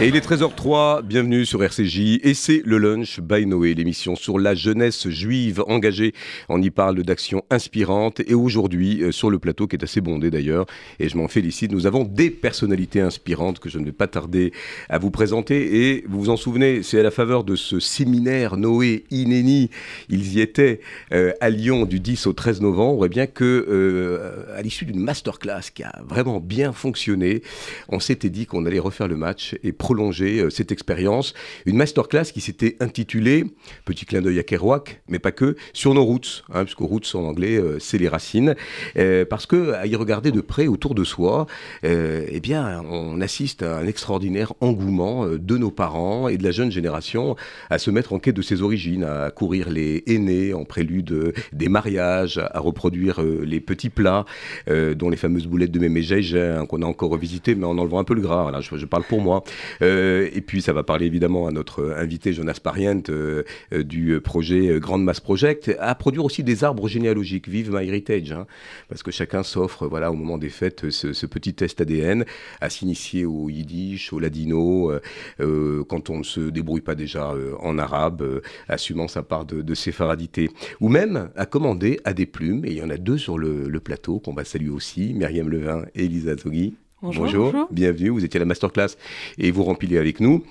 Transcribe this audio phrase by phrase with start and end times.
[0.00, 4.40] Et il est 13h03, bienvenue sur RCJ et c'est le lunch by Noé, l'émission sur
[4.40, 6.14] la jeunesse juive engagée.
[6.48, 10.32] On y parle d'actions inspirantes et aujourd'hui euh, sur le plateau qui est assez bondé
[10.32, 10.66] d'ailleurs.
[10.98, 14.52] Et je m'en félicite, nous avons des personnalités inspirantes que je ne vais pas tarder
[14.88, 15.92] à vous présenter.
[15.92, 19.70] Et vous vous en souvenez, c'est à la faveur de ce séminaire Noé Inéni,
[20.08, 20.80] ils y étaient
[21.12, 25.00] euh, à Lyon du 10 au 13 novembre, et bien que euh, à l'issue d'une
[25.00, 27.42] masterclass qui a vraiment bien fonctionné,
[27.88, 31.34] on s'était dit qu'on allait refaire le match et prolonger euh, cette expérience.
[31.66, 33.44] Une masterclass qui s'était intitulée,
[33.84, 37.24] petit clin d'œil à Kerouac, mais pas que, sur nos routes, hein, puisque routes en
[37.24, 38.54] anglais, euh, c'est les racines.
[38.96, 41.46] Euh, parce que à y regarder de près autour de soi,
[41.82, 46.70] eh bien, on assiste à un extraordinaire engouement de nos parents et de la jeune
[46.70, 47.36] génération
[47.68, 51.68] à se mettre en quête de ses origines, à courir les aînés en prélude des
[51.68, 54.24] mariages, à reproduire les petits plats,
[54.68, 58.14] dont les fameuses boulettes de hein, qu'on a encore revisité, mais en enlevant un peu
[58.14, 58.42] le gras.
[58.42, 59.44] Voilà, je parle pour moi.
[59.82, 64.20] Euh, et puis ça va parler évidemment à notre invité Jonas Parient euh, euh, du
[64.20, 67.48] projet Grande Mass Project, à produire aussi des arbres généalogiques.
[67.48, 68.46] Vive My Heritage, hein,
[68.88, 72.24] parce que chacun s'offre, voilà, au moment des fêtes, ce, petit test ADN,
[72.60, 74.92] à s'initier au yiddish, au ladino,
[75.38, 80.50] quand on ne se débrouille pas déjà en arabe, assumant sa part de, de sépharadité,
[80.80, 82.64] ou même à commander à des plumes.
[82.64, 85.48] Et il y en a deux sur le, le plateau qu'on va saluer aussi, Myriam
[85.48, 86.74] Levin et Elisa Zogui.
[87.04, 88.96] Bonjour, bienvenue, vous étiez à la masterclass
[89.36, 90.42] et vous remplissez avec nous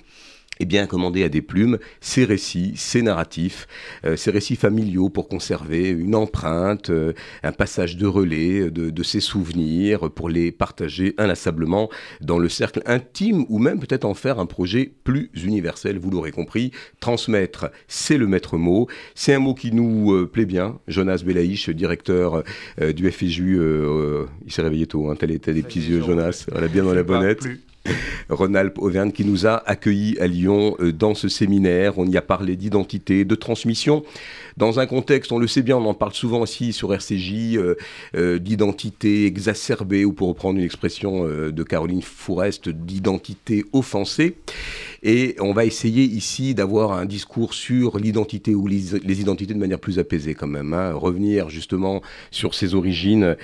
[0.60, 3.66] eh bien, commander à des plumes ces récits, ces narratifs,
[4.04, 9.02] euh, ces récits familiaux pour conserver une empreinte, euh, un passage de relais de, de,
[9.02, 14.38] ces souvenirs, pour les partager inlassablement dans le cercle intime ou même peut-être en faire
[14.38, 16.72] un projet plus universel, vous l'aurez compris.
[17.00, 18.88] Transmettre, c'est le maître mot.
[19.14, 20.78] C'est un mot qui nous euh, plaît bien.
[20.88, 22.42] Jonas Belaïch, directeur
[22.94, 23.60] du FJU,
[24.44, 27.44] il s'est réveillé tôt, hein, était des petits yeux, Jonas, voilà, bien dans la bonnette.
[28.28, 31.98] Ronald Auvergne qui nous a accueillis à Lyon euh, dans ce séminaire.
[31.98, 34.04] On y a parlé d'identité, de transmission
[34.56, 37.76] dans un contexte, on le sait bien, on en parle souvent aussi sur RCJ, euh,
[38.14, 44.36] euh, d'identité exacerbée, ou pour reprendre une expression euh, de Caroline Fourest, d'identité offensée.
[45.02, 49.80] Et on va essayer ici d'avoir un discours sur l'identité ou les, identités de manière
[49.80, 50.72] plus apaisée quand même.
[50.72, 50.92] Hein.
[50.94, 52.00] Revenir justement
[52.30, 53.36] sur ses origines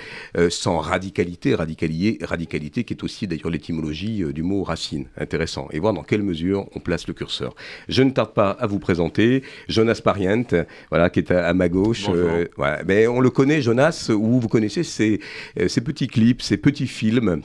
[0.49, 5.05] sans radicalité, radicalité, qui est aussi d'ailleurs l'étymologie du mot racine.
[5.17, 5.67] Intéressant.
[5.71, 7.53] Et voir dans quelle mesure on place le curseur.
[7.87, 10.65] Je ne tarde pas à vous présenter Jonas Parient.
[10.89, 12.07] Voilà qui est à, ma gauche.
[12.09, 12.45] Euh,
[12.85, 15.19] Mais on le connaît, Jonas, ou vous connaissez ces,
[15.59, 17.41] euh, ces petits clips, ces petits films.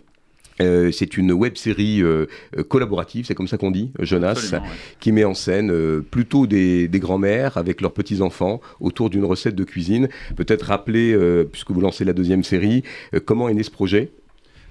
[0.62, 2.02] Euh, c'est une web série
[2.68, 4.54] collaborative, c'est comme ça qu'on dit, Jonas,
[5.00, 9.64] qui met en scène plutôt des, des grands-mères avec leurs petits-enfants autour d'une recette de
[9.64, 10.08] cuisine.
[10.34, 11.14] Peut-être rappeler,
[11.52, 12.84] puisque vous lancez la deuxième série,
[13.26, 14.10] comment est né ce projet?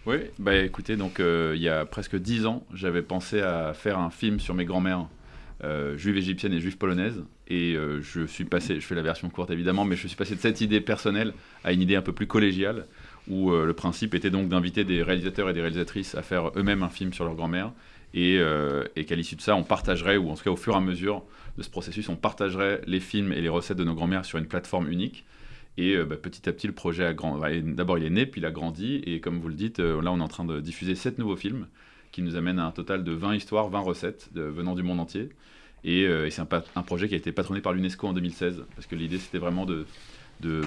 [0.07, 4.09] Oui, bah écoutez, donc il y a presque dix ans, j'avais pensé à faire un
[4.09, 5.05] film sur mes grands-mères
[5.63, 7.23] euh, juive égyptienne et juive polonaise.
[7.47, 10.35] Et euh, je suis passé, je fais la version courte évidemment, mais je suis passé
[10.35, 11.33] de cette idée personnelle
[11.63, 12.87] à une idée un peu plus collégiale,
[13.29, 16.83] où euh, le principe était donc d'inviter des réalisateurs et des réalisatrices à faire eux-mêmes
[16.83, 17.71] un film sur leur grand-mère,
[18.13, 18.39] et,
[19.07, 21.23] qu'à l'issue de ça, on partagerait, ou en tout cas au fur et à mesure
[21.57, 24.47] de ce processus, on partagerait les films et les recettes de nos grand-mères sur une
[24.47, 25.25] plateforme unique.
[25.77, 27.61] Et bah, petit à petit, le projet a grandi.
[27.73, 29.03] D'abord, il est né, puis il a grandi.
[29.05, 31.67] Et comme vous le dites, là, on est en train de diffuser sept nouveaux films
[32.15, 35.27] qui nous amènent à un total de 20 histoires, 20 recettes venant du monde entier.
[35.85, 38.87] Euh, et, c'est un, un, projet qui a été patronné par l'UNESCO en 2016, parce
[38.87, 39.85] que l'idée c'était vraiment de,
[40.41, 40.61] de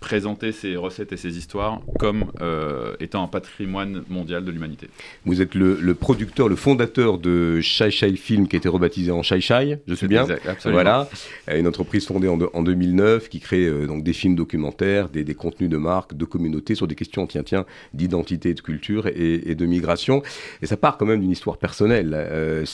[0.00, 4.88] présenter ces recettes et ces histoires comme euh, étant un patrimoine mondial de l'humanité.
[5.24, 9.22] Vous êtes le, producteur, le fondateur de Shai Shai Film qui a été rebaptisé en
[9.22, 10.82] Shai Shai, je suis bien exact, absolument.
[10.82, 11.08] Voilà,
[11.54, 15.34] une entreprise fondée en, en 2009 qui crée euh, donc des films documentaires, des, des,
[15.34, 19.66] contenus de marque, de communauté sur des questions, tiens, tiens, d'identité, de culture et, de
[19.66, 20.22] migration.
[20.62, 22.14] Et ça part quand même d'une histoire personnelle.
[22.14, 22.64] Euh,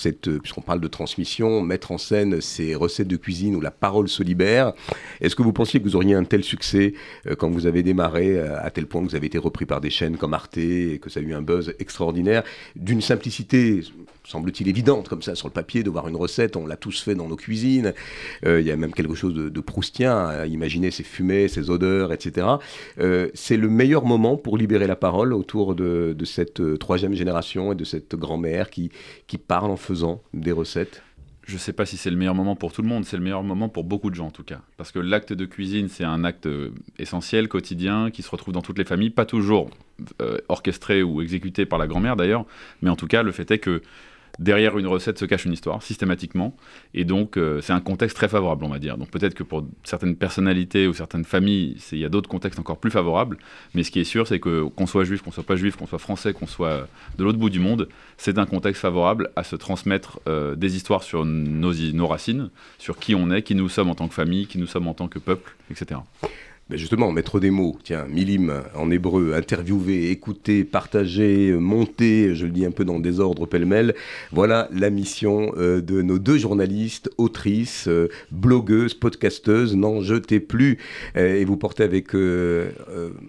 [0.43, 4.23] puisqu'on parle de transmission, mettre en scène ces recettes de cuisine où la parole se
[4.23, 4.73] libère.
[5.21, 6.93] Est-ce que vous pensiez que vous auriez un tel succès
[7.27, 9.81] euh, quand vous avez démarré, euh, à tel point que vous avez été repris par
[9.81, 12.43] des chaînes comme Arte et que ça a eu un buzz extraordinaire,
[12.75, 13.81] d'une simplicité
[14.25, 17.15] semble-t-il évidente comme ça sur le papier de voir une recette, on l'a tous fait
[17.15, 17.95] dans nos cuisines,
[18.45, 22.13] euh, il y a même quelque chose de, proustien à imaginer ces fumées, ces odeurs,
[22.13, 22.47] etc.
[23.35, 27.85] c'est le meilleur moment pour libérer la parole autour de, cette troisième génération et de
[27.85, 28.91] cette grand-mère qui,
[29.27, 31.03] qui parle en faisant des recettes
[31.47, 33.23] je ne sais pas si c'est le meilleur moment pour tout le monde, c'est le
[33.23, 34.61] meilleur moment pour beaucoup de gens en tout cas.
[34.77, 38.63] Parce que l'acte de cuisine, c'est un acte euh, essentiel, quotidien, qui se retrouve dans
[38.63, 39.71] toutes les familles, pas toujours
[40.21, 42.45] euh, orchestré ou exécuté par la grand-mère d'ailleurs,
[42.83, 43.81] mais en tout cas, le fait est que
[44.39, 46.57] derrière une recette se cache une histoire, systématiquement.
[46.95, 48.99] Et donc, euh, c'est un contexte très favorable, on va dire.
[48.99, 52.79] Donc, peut-être que pour certaines personnalités ou certaines familles, il y a d'autres contextes encore
[52.79, 53.39] plus favorables.
[53.75, 55.87] Mais ce qui est sûr, c'est que qu'on soit juif, qu'on soit pas juif, qu'on
[55.87, 56.89] soit français, qu'on soit
[57.19, 61.03] de l'autre bout du monde, c'est un contexte favorable à se transmettre euh, des histoires
[61.03, 64.47] sur nos, nos racines, sur qui on est, qui nous sommes en tant que famille,
[64.47, 66.01] qui nous sommes en tant que peuple, etc.
[66.69, 72.51] Ben justement, mettre des mots, tiens, milim en hébreu, interviewer, écouter, partager, monter, je le
[72.51, 73.95] dis un peu dans le désordre pêle-mêle,
[74.33, 80.79] voilà la mission euh, de nos deux journalistes, autrices, euh, blogueuses, podcasteuses, n'en jetez plus,
[81.17, 82.09] euh, et vous portez avec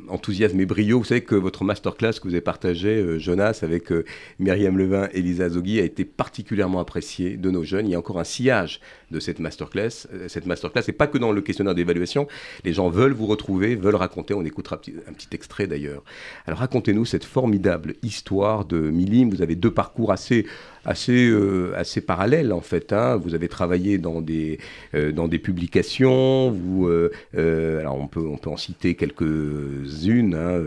[0.10, 3.94] enthousiasme et brio, vous savez que votre masterclass que vous avez partagé, Jonas, avec
[4.40, 8.00] Myriam Levin et Lisa Zogui, a été particulièrement apprécié de nos jeunes, il y a
[8.00, 8.82] encore un sillage
[9.12, 12.28] de cette masterclass, cette masterclass, et pas que dans le questionnaire d'évaluation,
[12.64, 14.34] les gens veulent vous retrouver, veulent raconter.
[14.34, 14.76] On écoutera
[15.08, 16.04] un petit, extrait d'ailleurs.
[16.46, 19.30] Alors racontez-nous cette formidable histoire de Milim.
[19.30, 20.46] Vous avez deux parcours assez
[20.88, 22.94] assez, euh, assez parallèle en fait.
[22.94, 23.18] Hein.
[23.18, 24.58] Vous avez travaillé dans des,
[24.96, 30.62] euh, dans des publications, vous, euh, alors on peut, on peut en citer quelques-unes, hein,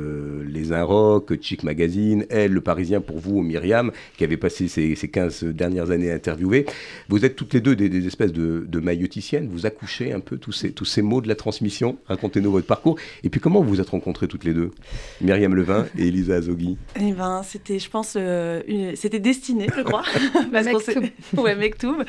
[0.47, 5.09] Les Inrocks, Chic Magazine, Elle, Le Parisien pour vous, Myriam, qui avait passé ces, ces
[5.09, 6.67] 15 dernières années à interviewer.
[7.09, 10.53] Vous êtes toutes les deux des, espèces de, de mailloticiennes, vous accouchez un peu tous
[10.53, 11.97] ces, tous ces mots de la transmission.
[12.07, 12.97] Racontez-nous votre parcours.
[13.25, 14.71] Et puis comment vous vous êtes rencontrées toutes les deux
[15.23, 16.77] Myriam Levin et Elisa Azogui.
[17.01, 18.19] Eh ben, c'était, je pense,
[18.95, 20.03] c'était destiné, je crois.
[20.53, 20.67] Parce
[21.37, 22.05] ouais, Mektoub.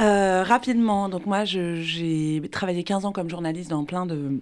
[0.00, 4.40] Euh, rapidement, donc moi, j'ai travaillé 15 ans comme journaliste dans plein de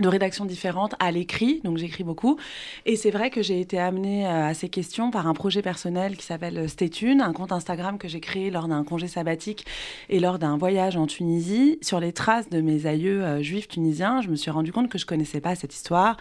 [0.00, 2.36] de rédactions différentes à l'écrit, donc j'écris beaucoup.
[2.84, 6.16] Et c'est vrai que j'ai été amenée euh, à ces questions par un projet personnel
[6.16, 9.66] qui s'appelle euh, Stétune, un compte Instagram que j'ai créé lors d'un congé sabbatique
[10.08, 11.78] et lors d'un voyage en Tunisie.
[11.80, 14.98] Sur les traces de mes aïeux euh, juifs tunisiens, je me suis rendu compte que
[14.98, 16.16] je connaissais pas cette histoire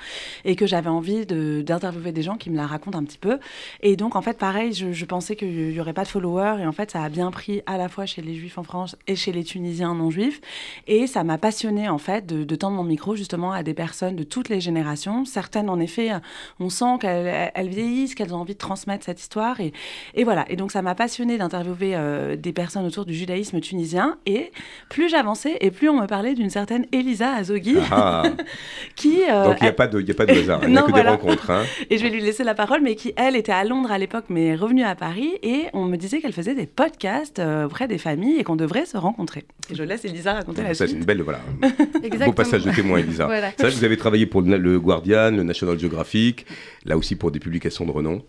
[0.45, 3.39] et que j'avais envie d'interviewer des gens qui me la racontent un petit peu.
[3.81, 6.71] Et donc, en fait, pareil, je, pensais qu'il n'y aurait pas de followers et en
[6.71, 9.31] fait, ça a bien pris à la fois chez les juifs en France et chez
[9.31, 10.41] les Tunisiens non juifs.
[10.85, 14.15] Et ça m'a passionné en fait, de, de tendre mon micro justement à des personnes
[14.15, 15.25] de toutes les générations.
[15.25, 16.11] Certaines, en effet,
[16.59, 19.59] on sent qu'elles vieillissent, qu'elles ont envie de transmettre cette histoire.
[19.59, 19.73] Et,
[20.13, 20.45] et voilà.
[20.49, 24.17] Et donc, ça m'a passionné d'interviewer euh, des personnes autour du judaïsme tunisien.
[24.25, 24.51] Et
[24.89, 27.77] plus j'avançais, et plus on me parlait d'une certaine Elisa Azogui.
[27.91, 28.23] Ah.
[28.95, 30.59] qui, euh, donc, il n'y a, pas de, a pas de hasard.
[30.63, 31.49] Il n'y a que des rencontres.
[31.49, 31.63] Hein.
[31.89, 34.25] Et je vais lui laisser la parole, mais qui, elle, était à Londres à l'époque,
[34.29, 35.31] mais est revenue à Paris.
[35.41, 38.85] Et on me disait qu'elle faisait des podcasts euh, auprès des familles et qu'on devrait
[38.85, 39.45] se rencontrer.
[39.69, 40.89] Et je laisse Elisa raconter la ça, suite.
[40.89, 41.39] c'est une belle, voilà.
[42.25, 43.25] Beau passage de témoin, Elisa.
[43.25, 46.45] Voilà vous avez travaillé pour le Guardian, le National Geographic,
[46.85, 48.23] là aussi pour des publications de renom.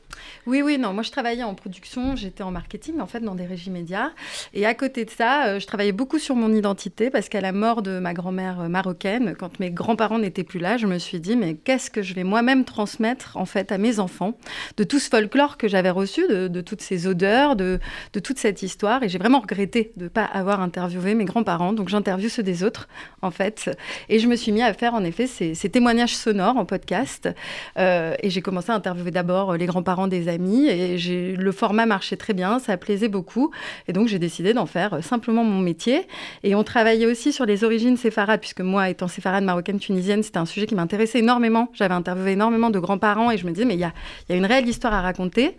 [0.47, 3.47] Oui, oui, non, moi je travaillais en production, j'étais en marketing en fait dans des
[3.47, 4.11] régies médias.
[4.53, 7.53] Et à côté de ça, euh, je travaillais beaucoup sur mon identité parce qu'à la
[7.53, 11.19] mort de ma grand-mère euh, marocaine, quand mes grands-parents n'étaient plus là, je me suis
[11.19, 14.37] dit, mais qu'est-ce que je vais moi-même transmettre en fait à mes enfants
[14.77, 17.81] de tout ce folklore que j'avais reçu, de, toutes ces odeurs, de,
[18.13, 19.03] de toute cette histoire.
[19.03, 21.73] Et j'ai vraiment regretté de ne pas avoir interviewé mes grands-parents.
[21.73, 22.87] Donc j'interviewe ceux des autres
[23.23, 23.71] en fait.
[24.11, 27.31] Et je me suis mis à faire en effet ces, témoignages sonores en podcast.
[27.79, 30.34] Euh, et j'ai commencé à interviewer d'abord les grands-parents des
[30.69, 30.97] et
[31.37, 33.51] le format marchait très bien, ça plaisait beaucoup.
[33.89, 36.07] Et donc j'ai décidé d'en faire euh, simplement mon métier.
[36.43, 40.39] Et on travaillait aussi sur les origines séfarades, puisque moi, étant séfarade marocaine tunisienne, c'était
[40.39, 41.69] un sujet qui m'intéressait énormément.
[41.75, 43.93] J'avais interviewé énormément de grands-parents et je me disais, mais il y a,
[44.29, 45.57] y a une réelle histoire à raconter.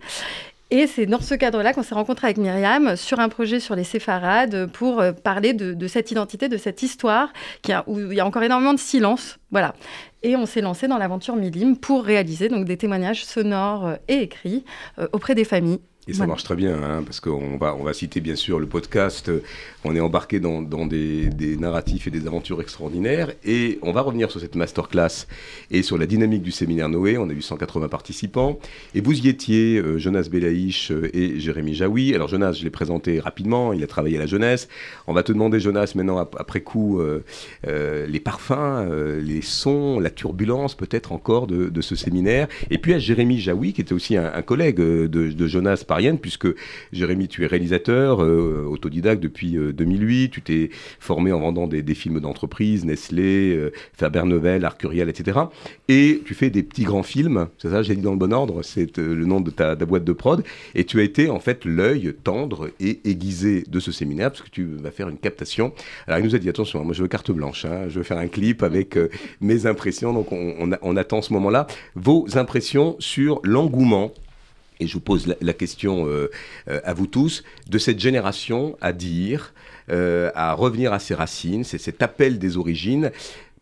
[0.70, 3.84] Et c'est dans ce cadre-là qu'on s'est rencontré avec Myriam sur un projet sur les
[3.84, 7.32] séfarades pour euh, parler de, cette identité, de cette histoire
[7.62, 9.38] qui a, où il y a encore énormément de silence.
[9.52, 9.74] Voilà.
[10.24, 14.64] Et on s'est lancé dans l'aventure Milim pour réaliser donc des témoignages sonores et écrits
[14.98, 15.78] euh, auprès des familles
[16.08, 18.66] et ça marche très bien, hein, parce qu'on va, on va citer bien sûr le
[18.66, 19.28] podcast.
[19.82, 23.32] On est embarqué dans, dans des, des, narratifs et des aventures extraordinaires.
[23.44, 25.26] Et on va revenir sur cette masterclass
[25.72, 27.18] et sur la dynamique du séminaire Noé.
[27.18, 28.60] On a eu 180 participants.
[28.94, 32.14] Et vous y étiez, euh, Jonas Belaïch euh, et Jérémy Jaoui.
[32.14, 33.72] Alors Jonas, je l'ai présenté rapidement.
[33.72, 34.68] Il a travaillé à la jeunesse.
[35.08, 37.24] On va te demander, Jonas, maintenant, après coup, euh,
[38.06, 38.86] les parfums,
[39.20, 42.46] les sons, la turbulence peut-être encore de, de, ce séminaire.
[42.70, 45.95] Et puis à Jérémy Jaoui, qui était aussi un, un collègue de, de Jonas par
[46.20, 46.48] puisque
[46.92, 51.82] Jérémy, tu es réalisateur, euh, autodidacte depuis 2008, euh, tu t'es formé en vendant des,
[51.94, 55.38] films d'entreprise, Nestlé, euh, Faber Novel, Arcurial, etc.
[55.88, 58.62] Et tu fais des petits grands films, c'est ça, j'ai dit dans le bon ordre,
[58.62, 62.14] c'est le nom de ta, boîte de prod, et tu as été en fait l'œil
[62.22, 65.72] tendre et aiguisé de ce séminaire, parce que tu vas faire une captation.
[66.06, 68.18] Alors il nous a dit, attention, moi je veux carte blanche, hein, je veux faire
[68.18, 68.98] un clip avec
[69.40, 71.66] mes impressions, donc on attend ce moment-là.
[71.94, 74.12] Vos impressions sur l'engouement
[74.80, 76.06] et je vous pose la, question
[76.68, 79.54] à vous tous, de cette génération à dire,
[79.88, 83.10] à revenir à ses racines, c'est cet appel des origines.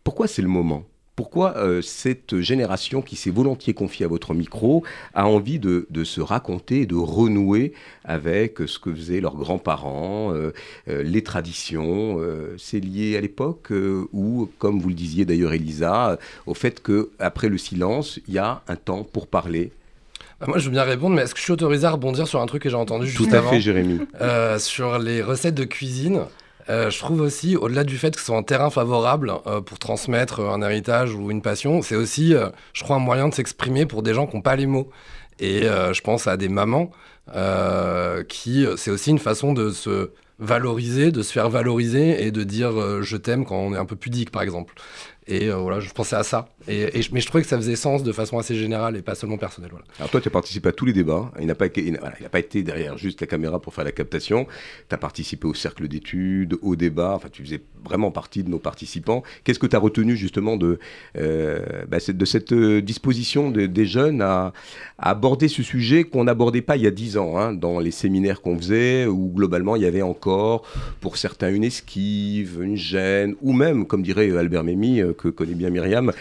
[0.03, 0.85] Pourquoi c'est le moment?
[1.15, 6.19] Pourquoi euh, cette génération qui s'est volontiers confiée à votre micro a envie de, se
[6.19, 10.51] raconter, de renouer avec ce que faisaient leurs grands-parents, euh,
[10.89, 12.19] euh, les traditions
[12.57, 13.71] C'est lié à l'époque
[14.11, 18.61] ou, comme vous le disiez d'ailleurs Elisa, au fait qu'après le silence, il y a
[18.67, 19.71] un temps pour parler
[20.39, 22.41] bah, moi, je veux bien répondre, mais est-ce que je suis autorisé à rebondir sur
[22.41, 24.01] un truc que j'ai entendu juste Tout à fait, Jérémy.
[24.59, 26.21] sur les recettes de cuisine?
[26.69, 29.77] Euh, je trouve aussi, au-delà du fait que ce soit un terrain favorable euh, pour
[29.77, 33.85] transmettre un héritage ou une passion, c'est aussi, euh, je crois, un moyen de s'exprimer
[33.85, 34.89] pour des gens qui n'ont pas les mots.
[35.39, 36.91] Et je pense à des mamans
[38.29, 43.01] qui, c'est aussi une façon de se valoriser, de se faire valoriser et de dire
[43.01, 44.75] je t'aime quand on est un peu pudique, par exemple.
[45.27, 46.47] Et euh, voilà, je pensais à ça.
[46.67, 49.37] Et, mais je trouvais que ça faisait sens de façon assez générale et pas seulement
[49.37, 49.71] personnelle.
[49.71, 49.85] Voilà.
[49.99, 51.31] Alors toi, tu as participé à tous les débats.
[51.39, 51.99] Il n'a pas, il
[52.31, 54.47] pas été derrière juste la caméra pour faire la captation.
[54.89, 57.13] Tu as participé au cercle d'études, au débat.
[57.15, 59.23] Enfin, tu faisais vraiment partie de nos participants.
[59.43, 60.79] Qu'est-ce que tu as retenu justement de,
[61.17, 64.53] euh, bah, cette euh, disposition des jeunes à,
[64.97, 68.41] aborder ce sujet qu'on n'abordait pas il y a dix ans hein, dans les séminaires
[68.41, 70.63] qu'on faisait, où globalement il y avait encore
[71.01, 75.69] pour certains une esquive, une gêne, ou même, comme dirait Albert Memmi, que connaît bien
[75.69, 76.11] Myriam,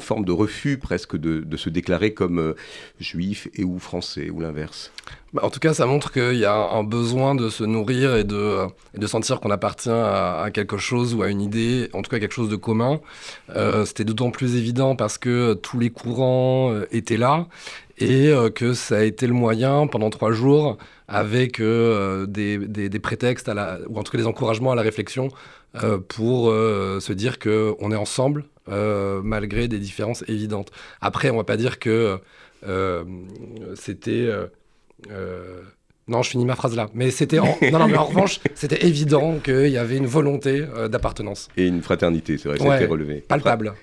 [0.00, 2.54] forme de refus presque de, se déclarer comme euh,
[3.00, 4.92] juif et ou français, ou l'inverse.
[5.32, 8.24] Bah, en tout cas, ça montre qu'il y a un besoin de se nourrir et
[8.24, 12.18] de, de sentir qu'on appartient à, quelque chose ou à une idée, en tout cas
[12.18, 13.00] quelque chose de commun.
[13.54, 17.46] Euh, c'était d'autant plus évident parce que tous les courants euh, étaient là
[18.00, 23.54] et que ça a été le moyen pendant trois jours avec des, des, prétextes, à
[23.54, 25.30] la, ou en tout cas des encouragements à la réflexion
[25.84, 30.70] euh, pour euh, se dire qu'on est ensemble euh, malgré des différences évidentes.
[31.00, 32.18] Après, on ne va pas dire que
[33.74, 34.28] c'était...
[36.08, 36.88] Non, je finis ma phrase là.
[36.94, 37.58] Mais c'était en...
[37.70, 41.48] non, non, mais en revanche, c'était évident qu'il y avait une volonté d'appartenance.
[41.58, 43.16] Et une fraternité, c'est vrai, a été relevé.
[43.20, 43.74] Palpable.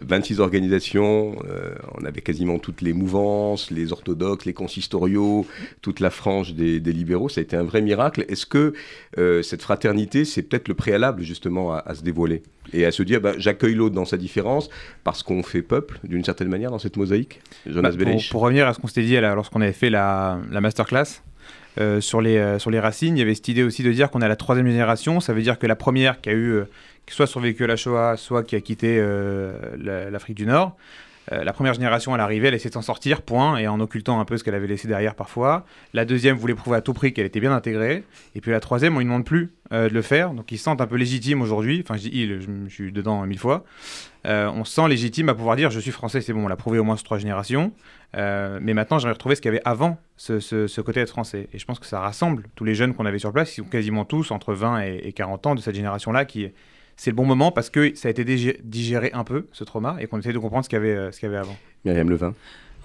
[0.00, 5.46] 26 organisations, euh, on avait quasiment toutes les mouvances, les orthodoxes, les consistoriaux,
[5.82, 8.24] toute la frange des, libéraux, ça a été un vrai miracle.
[8.28, 8.74] Est-ce que
[9.18, 13.20] euh, cette fraternité, c'est peut-être le préalable justement à, se dévoiler et à se dire,
[13.20, 14.68] bah, j'accueille l'autre dans sa différence
[15.04, 18.74] parce qu'on fait peuple d'une certaine manière dans cette mosaïque Jonas bah, pour, revenir à
[18.74, 21.22] ce qu'on s'était dit lorsqu'on avait fait la, la masterclass,
[21.80, 24.22] euh, sur, les, sur les racines, il y avait cette idée aussi de dire qu'on
[24.22, 25.20] est à la troisième génération.
[25.20, 26.62] Ça veut dire que la première qui a eu
[27.12, 30.76] soit survécu à la Shoah, soit qui a quitté euh, l'Afrique du Nord.
[31.32, 34.20] Euh, la première génération, elle arrivait, elle essayait de s'en sortir, point, et en occultant
[34.20, 35.64] un peu ce qu'elle avait laissé derrière parfois.
[35.94, 38.04] La deuxième voulait prouver à tout prix qu'elle était bien intégrée.
[38.34, 40.32] Et puis la troisième, on ne demande plus euh, de le faire.
[40.32, 41.82] Donc ils se sentent un peu légitimes aujourd'hui.
[41.82, 43.64] Enfin, je dis je, suis dedans mille fois.
[44.24, 46.78] on se sent légitime à pouvoir dire je suis français, c'est bon, on l'a prouvé
[46.78, 47.72] au moins sur trois générations.
[48.14, 51.48] mais maintenant, j'aimerais retrouver ce qu'il y avait avant ce, côté être français.
[51.54, 53.68] Et je pense que ça rassemble tous les jeunes qu'on avait sur place, ils sont
[53.68, 56.44] quasiment tous entre 20 et, et 40 ans de cette génération-là qui
[56.96, 60.06] c'est le bon moment parce que ça a été digéré un peu, ce trauma, et
[60.06, 61.56] qu'on essaie de comprendre ce qu'il y, avait, euh, ce qu'il y avait avant.
[61.84, 62.34] Myriam Levin.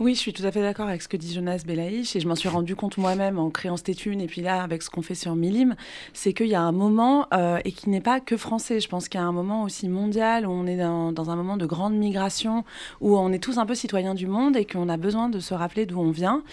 [0.02, 2.28] Oui, je suis tout à fait d'accord avec ce que dit Jonas Belaïch et je
[2.30, 5.02] m'en suis rendu compte moi-même en créant cette étude et puis là avec ce qu'on
[5.02, 5.76] fait sur Milim,
[6.14, 8.80] c'est qu'il y a un moment euh, et qui n'est pas que français.
[8.80, 11.58] Je pense qu'il y a un moment aussi mondial où on est dans, un moment
[11.58, 12.64] de grande migration
[13.02, 15.54] où on est tous un peu citoyens du monde et qu'on a besoin de se
[15.54, 16.44] rappeler d'où on vient.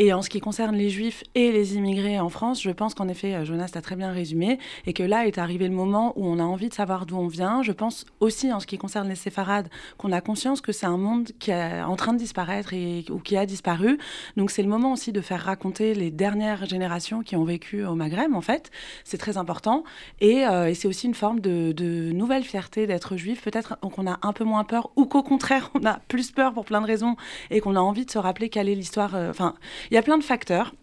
[0.00, 3.06] Et en ce qui concerne les juifs et les immigrés en France, je pense qu'en
[3.06, 6.40] effet, Jonas l'a très bien résumé et que là est arrivé le moment où on
[6.40, 7.62] a envie de savoir d'où on vient.
[7.62, 10.98] Je pense aussi en ce qui concerne les séfarades qu'on a conscience que c'est un
[10.98, 13.98] monde qui est en train de disparaître et ou qui a disparu.
[14.36, 17.94] Donc c'est le moment aussi de faire raconter les dernières générations qui ont vécu au
[17.94, 18.70] Maghreb, en fait.
[19.04, 19.84] C'est très important.
[20.20, 23.42] Et, euh, c'est aussi une forme de, nouvelle fierté d'être juif.
[23.42, 26.64] Peut-être qu'on a un peu moins peur, ou qu'au contraire, on a plus peur pour
[26.64, 27.16] plein de raisons,
[27.50, 29.14] et qu'on a envie de se rappeler quelle est l'histoire.
[29.14, 29.54] Euh, enfin,
[29.90, 30.74] il y a plein de facteurs.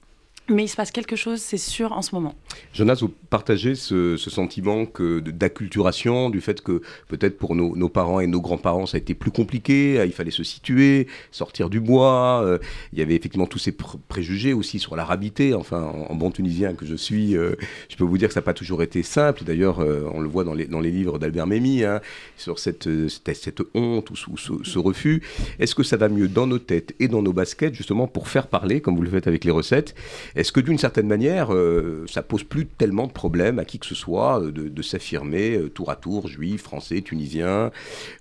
[0.48, 2.36] Mais il se passe quelque chose, c'est sûr, en ce moment.
[2.72, 8.42] Jonas, vous partagez ce, sentiment d'acculturation, du fait que peut-être pour nos, parents et nos
[8.42, 12.60] grands-parents, ça a été plus compliqué, il fallait se situer, sortir du bois, euh,
[12.94, 16.86] il y avait effectivement tous ces préjugés aussi sur l'arabité, enfin, en, bon tunisien que
[16.86, 17.56] je suis, euh,
[17.90, 20.30] je peux vous dire que ça n'a pas toujours été simple, d'ailleurs, euh, on le
[20.30, 22.02] voit dans les, livres d'Albert Memmi, hein,
[22.38, 22.88] sur cette,
[23.74, 25.24] honte ou, ce, ce refus.
[25.58, 28.46] Est-ce que ça va mieux dans nos têtes et dans nos baskets, justement, pour faire
[28.46, 29.96] parler, comme vous le faites avec les recettes?
[30.36, 33.86] Est-ce que d'une certaine manière, euh, ça pose plus tellement de problèmes à qui que
[33.86, 37.72] ce soit euh, de, s'affirmer euh, tour à tour juif, français, tunisien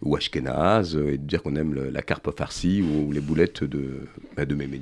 [0.00, 4.06] ou ashkénaze et de dire qu'on aime la carpe farcie ou, les boulettes de,
[4.36, 4.80] bah, de Mémé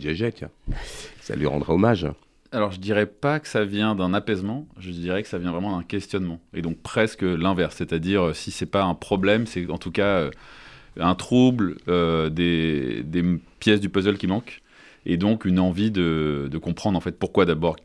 [1.21, 2.07] Ça lui rendra hommage.
[2.53, 5.75] Alors, je dirais pas que ça vient d'un apaisement, je dirais que ça vient vraiment
[5.75, 6.39] d'un questionnement.
[6.53, 7.77] Et donc, presque l'inverse.
[7.77, 10.29] C'est-à-dire, si c'est pas un problème, c'est en tout cas
[11.01, 13.05] un trouble, des,
[13.59, 14.61] pièces du puzzle qui manquent.
[15.07, 17.77] Et donc une envie de, comprendre en fait pourquoi d'abord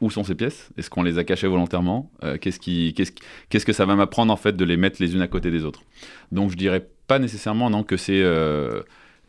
[0.00, 0.70] où sont ces pièces?
[0.76, 2.10] Est-ce qu'on les a cachées volontairement?
[2.40, 3.12] Qu'est-ce, qui, qu'est-ce,
[3.48, 5.64] qu'est-ce que ça va m'apprendre en fait de les mettre les unes à côté des
[5.64, 5.82] autres?
[6.32, 8.20] Donc je dirais pas nécessairement non que c'est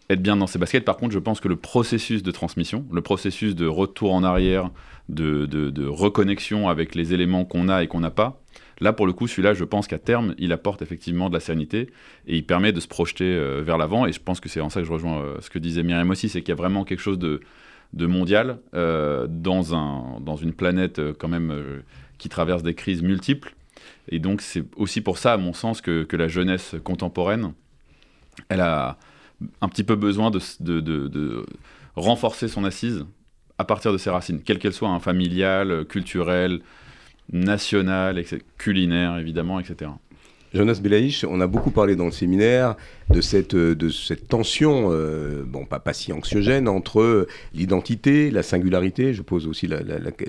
[0.10, 0.86] être bien dans ses baskets.
[0.86, 4.70] Par contre, je pense que le processus de transmission, le processus de retour en arrière,
[5.10, 8.42] de, de, reconnexion avec les éléments qu'on a et qu'on n'a pas,
[8.84, 11.90] là, pour le coup, celui-là, je pense qu'à terme, il apporte effectivement de la sérénité
[12.28, 14.06] et il permet de se projeter euh, vers l'avant.
[14.06, 16.10] Et je pense que c'est en ça que je rejoins euh, ce que disait Myriam
[16.10, 17.42] aussi, c'est qu'il y a vraiment quelque chose de,
[17.94, 21.82] mondial euh, dans, un, dans une planète quand même
[22.18, 23.56] qui traverse des crises multiples.
[24.10, 27.54] Et donc, c'est aussi pour ça, à mon sens, que, la jeunesse contemporaine,
[28.50, 28.98] elle a
[29.62, 31.46] un petit peu besoin de, de,
[31.96, 33.06] renforcer son assise
[33.60, 36.60] à partir de ses racines, quelles qu'elles soient, hein, familiales, culturelles,
[37.32, 38.18] nationales,
[38.58, 39.92] culinaires évidemment, etc.
[40.54, 42.76] Jonas Belaïch, on a beaucoup parlé dans le séminaire
[43.10, 43.76] de cette, euh,
[44.30, 49.80] tension, euh, bon, pas, si anxiogène, entre l'identité, la singularité, je pose aussi la,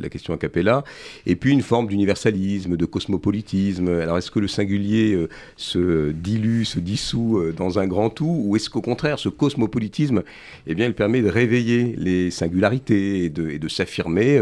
[0.08, 0.82] question à Capella,
[1.26, 3.88] et puis une forme d'universalisme, de cosmopolitisme.
[3.88, 5.28] Alors est-ce que le singulier euh,
[5.58, 10.22] se dilue, se dissout dans un grand tout, ou est-ce qu'au contraire, ce cosmopolitisme,
[10.66, 14.40] eh bien, il permet de réveiller les singularités et de, et de s'affirmer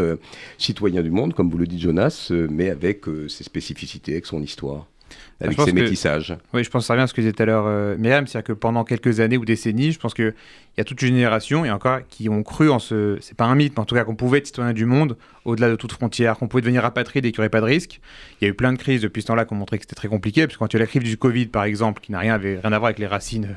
[0.58, 4.91] citoyen du monde, comme vous le dit Jonas, mais avec ses spécificités, avec son histoire?
[5.40, 6.36] Avec métissages.
[6.52, 8.26] Oui, je pense que ça revient à ce que disait tout à l'heure euh, Myriam,
[8.26, 10.34] c'est-à-dire que pendant quelques années ou décennies, je pense qu'il
[10.78, 13.18] y a toute une génération, et encore, qui ont cru en ce.
[13.20, 15.68] C'est pas un mythe, mais en tout cas qu'on pouvait être citoyen du monde au-delà
[15.70, 18.00] de toute frontière, qu'on pouvait devenir apatride et qu'il n'y aurait pas de risque.
[18.40, 19.96] Il y a eu plein de crises depuis ce temps-là qui ont montré que c'était
[19.96, 22.20] très compliqué, parce que quand tu as la crise du Covid, par exemple, qui n'a
[22.20, 23.56] rien, rien à voir avec les racines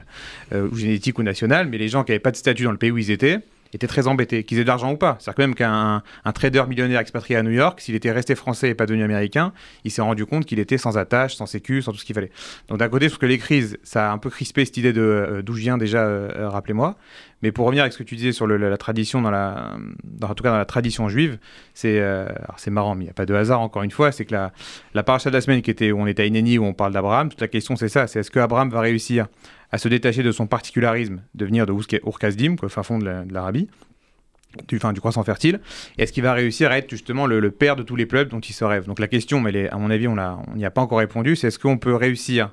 [0.53, 2.77] euh, ou génétiques ou nationales, mais les gens qui n'avaient pas de statut dans le
[2.77, 3.39] pays où ils étaient,
[3.75, 5.17] étaient très embêtés, qu'ils aient de l'argent ou pas.
[5.19, 6.01] C'est-à-dire même qu'un
[6.33, 9.53] trader millionnaire expatrié à New York, s'il était resté français et pas devenu américain,
[9.83, 12.31] il s'est rendu compte qu'il était sans attache, sans sécu, sans tout ce qu'il fallait.
[12.67, 14.93] Donc d'un côté, je trouve que les crises, ça a un peu crispé cette idée
[14.93, 16.95] de euh, d'où je viens déjà, euh, euh, rappelez-moi.
[17.41, 20.33] Mais pour revenir avec ce que tu disais sur la, tradition, dans la, dans, en
[20.33, 21.37] tout cas dans la tradition juive,
[21.73, 22.01] c'est
[22.57, 24.51] c'est marrant, mais il n'y a pas de hasard encore une fois, c'est que la,
[24.93, 26.93] la paracha de la semaine qui était où on était à Inéni, où on parle
[26.93, 29.27] d'Abraham, toute la question c'est ça, c'est est-ce que Abraham va réussir
[29.71, 33.67] à se détacher de son particularisme, de venir de Urkazdim, quoi, fin fond de l'Arabie,
[34.67, 35.59] du, fin, du croissant fertile
[35.97, 38.53] Est-ce qu'il va réussir à être justement le, père de tous les peuples dont il
[38.53, 38.85] se rêve?
[38.85, 40.17] Donc la question, mais à mon avis, on
[40.55, 42.51] n'y a pas encore répondu, c'est est-ce qu'on peut réussir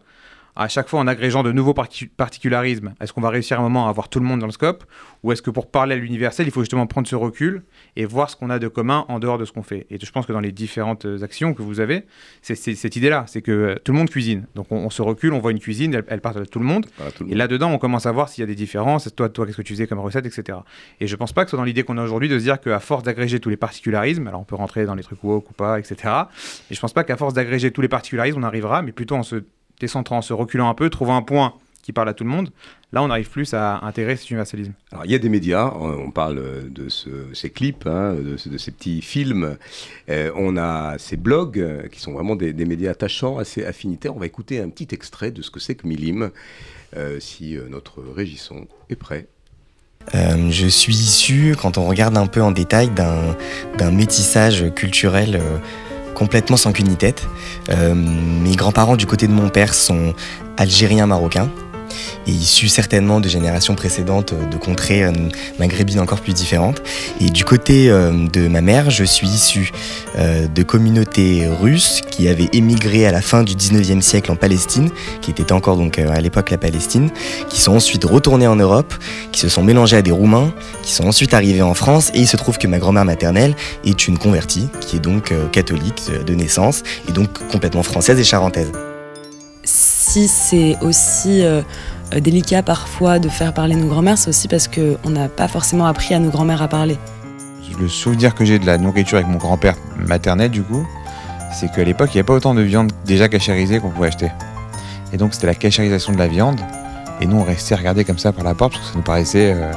[0.55, 3.87] à chaque fois en agrégeant de nouveaux particularismes, est-ce qu'on va réussir à un moment
[3.87, 4.85] à avoir tout le monde dans le scope?
[5.23, 7.63] Ou est-ce que pour parler à l'universel, il faut justement prendre ce recul
[7.97, 9.87] et voir ce qu'on a de commun en dehors de ce qu'on fait?
[9.91, 12.05] Et je pense que dans les différentes actions que vous avez,
[12.43, 14.47] c'est cette idée-là, c'est que tout le monde cuisine.
[14.55, 16.87] Donc on, se recule, on voit une cuisine, elle, elle part à tout le monde.
[17.29, 19.09] et là-dedans, on commence à voir s'il y a des différences.
[19.15, 20.59] Toi, toi qu'est-ce que tu faisais comme recette, etc.
[21.01, 22.61] Et je pense pas que ce soit dans l'idée qu'on a aujourd'hui de se dire
[22.61, 25.55] qu'à force d'agréger tous les particularismes, alors on peut rentrer dans les trucs woke ou
[25.55, 26.15] pas, etc.
[26.71, 29.23] Et je pense pas qu'à force d'agréger tous les particularismes, on arrivera, mais plutôt en
[29.23, 29.43] se
[29.83, 32.51] décentrant, se reculant un peu, trouvant un point qui parle à tout le monde,
[32.93, 34.73] là on arrive plus à intégrer cet universalisme.
[34.93, 39.03] Alors il y a des médias, on parle de ces clips, hein, de, ces petits
[39.03, 39.57] films,
[40.09, 44.15] euh, on a ces blogs euh, qui sont vraiment des, médias attachants, assez affinitaires.
[44.15, 46.31] On va écouter un petit extrait de ce que c'est que Milim,
[46.97, 49.27] euh, si notre régisson est prêt.
[50.15, 55.41] je suis issu, quand on regarde un peu en détail, d'un métissage culturel
[56.15, 57.27] complètement sans queue ni tête.
[57.71, 60.15] Euh, mes grands-parents du côté de mon père sont
[60.57, 61.49] algériens marocains
[62.27, 65.13] et issus certainement de générations précédentes euh, de contrées euh,
[65.59, 66.83] maghrébines encore plus différentes.
[67.21, 69.73] Et du côté euh, de ma mère, je suis issu
[70.15, 75.31] de communautés russes qui avaient émigré à la fin du 19e siècle en Palestine, qui
[75.31, 77.11] était encore donc à l'époque la Palestine,
[77.49, 78.95] qui sont ensuite retournés en Europe,
[79.33, 80.53] qui se sont mélangés à des Roumains,
[80.83, 82.11] qui sont ensuite arrivés en France.
[82.15, 86.11] Et il se trouve que ma grand-mère maternelle est une convertie, qui est donc catholique
[86.27, 88.71] de naissance et donc complètement française et charentaise.
[90.13, 91.63] Si c'est aussi euh,
[92.21, 96.13] délicat parfois de faire parler nos grands-mères, c'est aussi parce qu'on n'a pas forcément appris
[96.13, 96.99] à nos grands-mères à parler.
[97.81, 99.75] Le souvenir que j'ai de la nourriture avec mon grand-père
[100.07, 100.87] maternel, du coup,
[101.51, 104.31] c'est qu'à l'époque, il n'y avait pas autant de viande déjà cachérisée qu'on pouvait acheter.
[105.15, 106.61] Et donc, c'était la cachérisation de la viande.
[107.23, 109.55] Et nous, on restait regarder comme ça par la porte parce que ça nous paraissait
[109.57, 109.73] euh,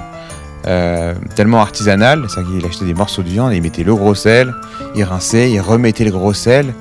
[0.67, 2.26] euh, tellement artisanal.
[2.28, 4.54] C'est-à-dire qu'il achetait des morceaux de viande il mettait le gros sel,
[4.98, 6.74] il rinçait, il remettait le gros sel.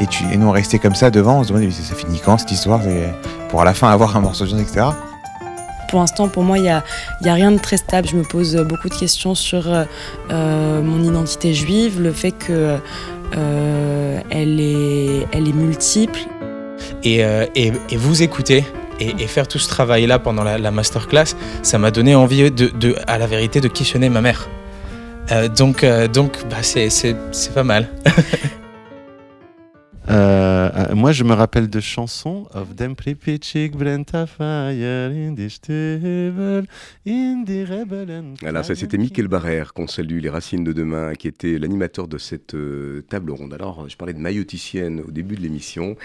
[0.00, 2.38] Et, tu, et nous, on restait comme ça devant, on se demandait, ça finit quand
[2.38, 2.80] cette histoire
[3.48, 4.86] Pour à la fin avoir un morceau de viande, etc.
[5.88, 6.82] Pour l'instant, pour moi, il n'y a,
[7.22, 8.08] y a, rien de très stable.
[8.08, 12.80] Je me pose beaucoup de questions sur euh, mon identité juive, le fait qu'elle
[13.36, 16.18] euh, est, elle est multiple.
[17.02, 18.64] Et, euh, et, et vous écoutez
[18.98, 23.18] et, faire tout ce travail-là pendant la, masterclass, ça m'a donné envie, de, de, à
[23.18, 24.48] la vérité, de questionner ma mère.
[25.54, 27.88] donc, donc bah, c'est pas mal.
[30.08, 36.66] Euh, moi, je me rappelle de chansons of dem Brenta Fire in the
[37.06, 38.34] in the Rebellen.
[38.44, 42.18] Alors, ça, c'était Michael Barrère qu'on salue, Les Racines de Demain, qui était l'animateur de
[42.18, 43.52] cette euh, table ronde.
[43.52, 45.96] Alors, je parlais de mailloticienne au début de l'émission.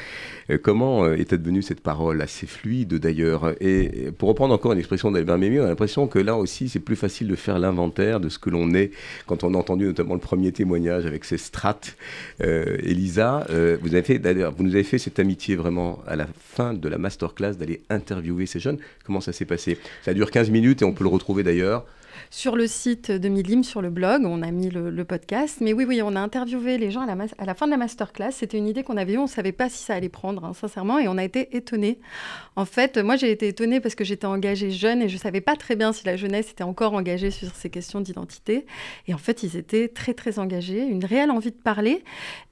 [0.50, 3.54] Euh, comment euh, est devenue cette parole assez fluide d'ailleurs?
[3.62, 6.80] Et pour reprendre encore une expression d'Albert Mémy, on a l'impression que là aussi, c'est
[6.80, 8.92] plus facile de faire l'inventaire de ce que l'on est
[9.28, 11.96] quand on a entendu notamment le premier témoignage avec ces strates.
[12.40, 13.46] Elisa,
[13.82, 16.98] vous fait d'ailleurs, vous nous avez fait cette amitié vraiment à la fin de la
[16.98, 18.78] masterclass d'aller interviewer ces jeunes.
[19.06, 19.78] Comment ça s'est passé?
[20.04, 21.86] Ça dure 15 minutes et on peut le retrouver d'ailleurs
[22.30, 25.58] sur le site de Milim, sur le blog, on a mis le, podcast.
[25.62, 27.78] Mais oui, oui, on a interviewé les gens à la, à la fin de la
[27.78, 28.32] masterclass.
[28.32, 30.54] C'était une idée qu'on avait eue, on ne savait pas si ça allait prendre, hein,
[30.54, 32.00] sincèrement, et on a été étonnés.
[32.58, 35.40] En fait, moi, j'ai été étonnée parce que j'étais engagée jeune et je ne savais
[35.40, 38.66] pas très bien si la jeunesse était encore engagée sur ces questions d'identité.
[39.08, 42.04] Et en fait, ils étaient très, très engagés, une réelle envie de parler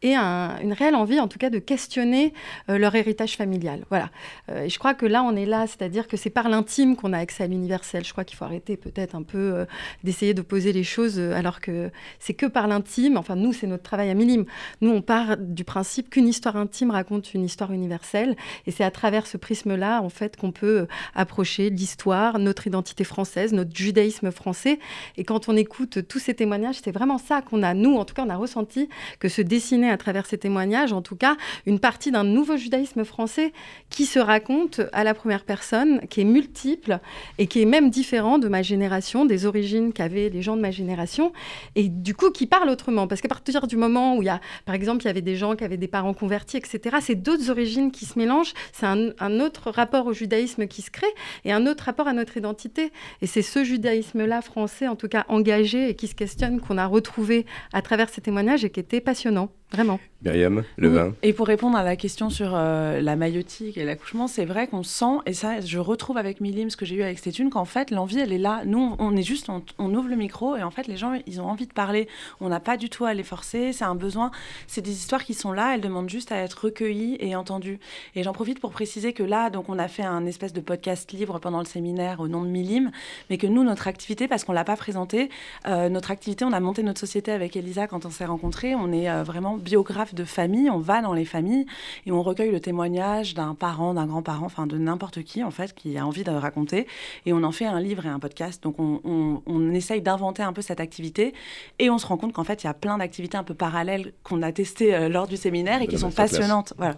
[0.02, 2.34] et une réelle envie, en tout cas, de questionner
[2.70, 3.84] euh, leur héritage familial.
[3.90, 4.10] Voilà.
[4.50, 7.12] Euh, et je crois que là, on est là, c'est-à-dire que c'est par l'intime qu'on
[7.12, 8.06] a accès à l'universel.
[8.06, 9.66] Je crois qu'il faut arrêter peut-être un peu euh,
[10.06, 13.18] d'essayer de poser les choses alors que c'est que par l'intime.
[13.18, 14.46] Enfin, nous, c'est notre travail à Milim.
[14.80, 18.38] Nous, on part du principe qu'une histoire intime raconte une histoire universelle.
[18.66, 23.04] Et c'est à travers ce prisme-là, en fait, qu'on peut euh, approcher l'histoire, notre identité
[23.04, 24.80] française, notre judaïsme français.
[25.18, 28.14] Et quand on écoute tous ces témoignages, c'est vraiment ça qu'on a, nous, en tout
[28.14, 31.80] cas, on a ressenti que se dessinait à travers ces témoignages, en tout cas, une
[31.80, 33.54] partie d'un nouveau judaïsme français
[33.90, 37.00] qui se raconte à la première personne, qui est multiple
[37.38, 40.72] et qui est même différent de ma génération, des origines qu'avaient les gens de ma
[40.72, 41.34] génération,
[41.76, 43.08] et du coup qui parlent autrement.
[43.08, 45.36] Parce qu'à partir du moment où il y a, par exemple, il y avait des
[45.36, 49.40] gens qui avaient des parents convertis, etc., c'est d'autres origines qui se mélangent, c'est un,
[49.40, 51.14] autre rapport au judaïsme qui se crée,
[51.46, 52.92] et un autre rapport à notre identité.
[53.22, 56.86] Et c'est ce judaïsme-là français, en tout cas engagé et qui se questionne, qu'on a
[56.86, 59.50] retrouvé à travers ces témoignages et qui était passionnant.
[59.72, 60.00] Vraiment.
[60.22, 61.14] Myriam, le vin.
[61.24, 64.84] Et pour répondre à la question sur euh, la maillotique et l'accouchement, c'est vrai qu'on
[64.84, 67.90] sent, et ça, je retrouve avec Milim ce que j'ai eu avec Stéthune, qu'en fait,
[67.90, 68.64] l'envie, elle est là.
[68.66, 71.46] Nous, on est juste, on, ouvre le micro et en fait, les gens, ils ont
[71.46, 72.08] envie de parler.
[72.42, 74.32] On n'a pas du tout à les forcer, c'est un besoin.
[74.68, 77.80] C'est des histoires qui sont là, elles demandent juste à être recueillies et entendues.
[78.16, 81.12] Et j'en profite pour préciser que là, donc, on a fait un espèce de podcast
[81.14, 82.92] libre pendant le séminaire au nom de Milim,
[83.30, 85.30] mais que nous, notre activité, parce qu'on l'a pas présenté,
[85.68, 88.76] euh, notre activité, on a monté notre société avec Elisa quand on s'est rencontrés.
[88.76, 91.66] On est euh, vraiment biographe de famille, on va dans les familles
[92.06, 95.74] et on recueille le témoignage d'un parent, d'un grand-parent, enfin de n'importe qui en fait,
[95.74, 96.88] qui a envie de raconter
[97.26, 98.64] et on en fait un livre et un podcast.
[98.64, 99.02] Donc on,
[99.46, 101.34] on, essaye d'inventer un peu cette activité
[101.78, 104.14] et on se rend compte qu'en fait il y a plein d'activités un peu parallèles
[104.24, 106.74] qu'on a testées euh, lors du séminaire et qui sont passionnantes.
[106.78, 106.98] Voilà.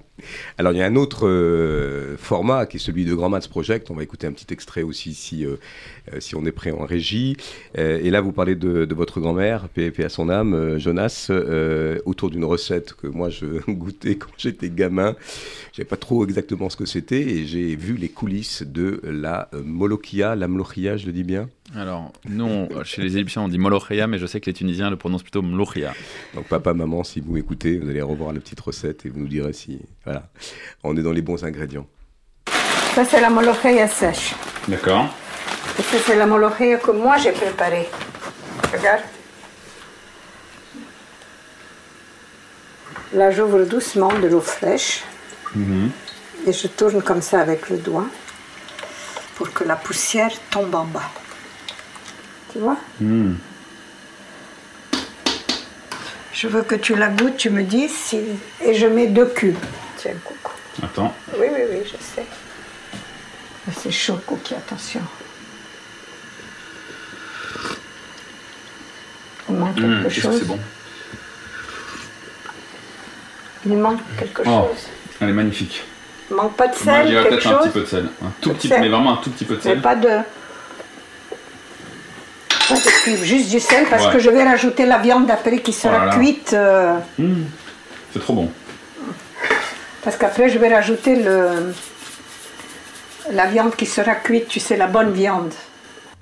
[0.57, 3.91] Alors il y a un autre euh, format qui est celui de Grand Maths Project.
[3.91, 5.57] On va écouter un petit extrait aussi si, euh,
[6.19, 7.35] si on est prêt en régie.
[7.75, 11.31] et là vous parlez de, de votre grand-mère, paix à son âme, Jonas,
[12.05, 15.15] autour d'une recette que moi je goûtais quand j'étais gamin.
[15.71, 19.49] Je savais pas trop exactement ce que c'était et j'ai vu les coulisses de la
[19.53, 21.49] euh, Molochia, la Molochia, je le dis bien?
[21.75, 24.97] Alors, nous, chez les Égyptiens, on dit Molochia, mais je sais que les Tunisiens le
[24.97, 25.93] prononcent plutôt Molochia.
[26.35, 29.27] Donc, papa, maman, si vous écoutez, vous allez revoir la petite recette et vous nous
[29.27, 29.79] direz si.
[30.03, 30.29] Voilà,
[30.83, 31.87] on est dans les bons ingrédients.
[32.93, 34.35] Ça, c'est la Molochia sèche.
[34.67, 35.05] D'accord.
[35.79, 37.87] Et ça, c'est la Molochia que moi j'ai préparée.
[38.73, 39.01] Regarde.
[43.13, 45.03] Là, j'ouvre doucement de l'eau fraîche.
[45.55, 45.91] Mhm.
[46.47, 48.07] Et je tourne comme ça avec le doigt
[49.35, 51.11] pour que la poussière tombe en bas.
[52.51, 53.37] Tu vois mhm.
[56.33, 58.19] Je veux que tu la goûtes, tu me dis si.
[58.63, 59.55] Et je mets deux cubes.
[59.97, 60.53] Tiens, coucou.
[60.81, 61.13] Attends.
[61.37, 62.25] Oui, oui, oui, je sais.
[63.77, 65.01] C'est chaud, Cookie, attention.
[69.49, 70.39] Il manque mhm, quelque chose.
[70.39, 70.59] C'est bon?
[73.65, 74.87] Il manque quelque oh, chose.
[75.19, 75.83] Elle est magnifique.
[76.29, 78.05] Il manque pas de sel, Moi, peut-être un petit peu de sel.
[78.23, 79.75] Un tout petit, mais vraiment un tout petit peu de sel.
[79.75, 80.07] Mais pas de...
[82.69, 85.73] Pas de cube, juste du sel parce que je vais rajouter la viande après qui
[85.73, 86.53] sera cuite.
[86.53, 87.43] Euh, mmh.
[88.13, 88.49] C'est trop bon.
[90.03, 91.73] Parce qu'après je vais rajouter le...
[93.31, 95.53] la viande qui sera cuite, tu sais, la bonne viande.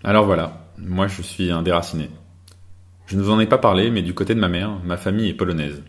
[0.03, 2.09] Alors voilà, moi je suis un déraciné.
[3.05, 5.29] Je ne vous en ai pas parlé, mais du côté de ma mère, ma famille
[5.29, 5.81] est polonaise.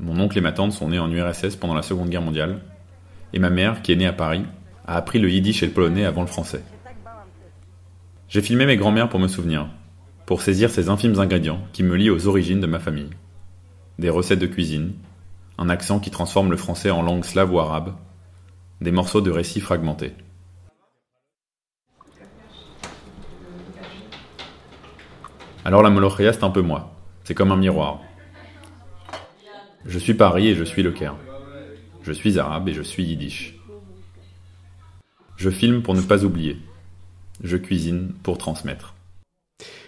[0.00, 2.62] Mon oncle et ma tante sont nés en URSS pendant la Seconde Guerre mondiale,
[3.34, 4.44] et ma mère, qui est née à Paris,
[4.86, 6.64] a appris le yiddish et le polonais avant le français.
[8.28, 9.68] J'ai filmé mes grands-mères pour me souvenir,
[10.24, 13.10] pour saisir ces infimes ingrédients qui me lient aux origines de ma famille.
[13.98, 14.94] Des recettes de cuisine,
[15.58, 17.94] un accent qui transforme le français en langue slave ou arabe,
[18.80, 20.14] des morceaux de récits fragmentés.
[25.66, 26.96] Alors la Molochia, c'est un peu moi.
[27.24, 28.00] C'est comme un miroir.
[29.86, 31.16] Je suis Paris et je suis le Caire.
[32.02, 33.58] Je suis arabe et je suis yiddish.
[35.36, 36.58] Je filme pour ne pas oublier.
[37.42, 38.94] Je cuisine pour transmettre.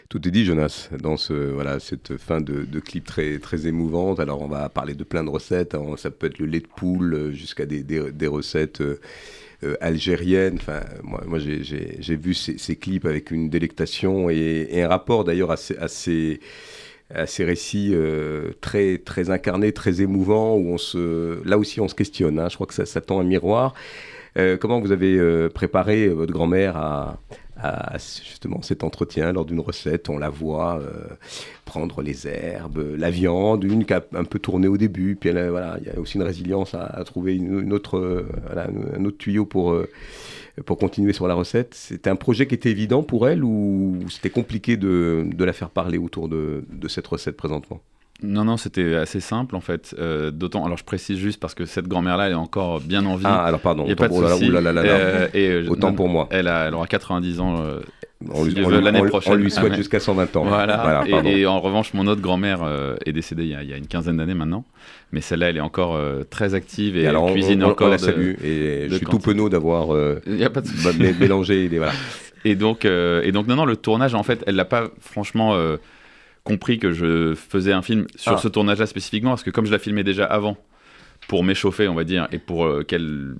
[0.08, 4.20] Tout est dit, Jonas, dans ce, cette fin de, clip très, très émouvante.
[4.20, 5.74] Alors, on va parler de plein de recettes.
[5.74, 5.94] Hein.
[5.96, 9.00] Ça peut être le lait de poule euh, jusqu'à des, recettes euh,
[9.64, 10.56] euh, algériennes.
[10.60, 16.40] Enfin, moi, j'ai vu ces, clips avec une délectation et, un rapport d'ailleurs assez
[17.14, 17.94] à ces récits
[18.60, 22.38] très, très incarnés, très émouvants, où on se, là aussi on se questionne.
[22.38, 22.48] Hein.
[22.48, 23.74] je crois que ça, tend un miroir.
[24.60, 27.18] comment vous avez préparé votre grand-mère à,
[27.98, 30.08] justement cet entretien lors d'une recette?
[30.08, 31.14] On la voit euh,
[31.64, 35.78] prendre les herbes, la viande, une qui a un peu tourné au début, puis voilà,
[35.80, 38.26] il y a aussi une résilience à, trouver une, autre, euh,
[38.96, 39.88] un autre tuyau pour, euh,
[40.66, 41.74] pour continuer sur la recette.
[41.74, 45.70] C'était un projet qui était évident pour elle ou c'était compliqué de, de, la faire
[45.70, 47.80] parler autour de, de cette recette présentement?
[48.22, 49.94] Non, non, c'était assez simple en fait.
[49.98, 53.16] Euh, d'autant, alors je précise juste parce que cette grand-mère-là, elle est encore bien en
[53.16, 53.24] vie.
[53.26, 56.28] Ah, alors pardon, autant, pas de euh, et, euh, autant pour moi.
[56.30, 57.64] Elle, a, elle aura 90 ans
[58.32, 59.32] on prochaine.
[59.32, 60.44] On lui souhaite jusqu'à 120 ans.
[60.44, 61.04] Voilà.
[61.24, 62.60] et, en revanche, mon autre grand-mère
[63.04, 64.64] est décédée il y, a, il y, a, une quinzaine d'années maintenant.
[65.12, 65.98] Mais celle-là, elle est encore
[66.30, 67.88] très active et, elle cuisine encore.
[67.88, 68.34] On la salue.
[68.44, 69.96] Et je suis tout penaud d'avoir
[71.20, 71.68] mélangé.
[71.68, 71.92] voilà.
[72.44, 75.56] Et donc, et donc, non, non, le tournage, en fait, elle l'a pas franchement
[76.44, 78.38] compris que je faisais un film sur ah.
[78.38, 80.56] ce tournage-là spécifiquement, parce que comme je la filmais déjà avant,
[81.28, 83.34] pour m'échauffer, on va dire, et pour euh, qu'elle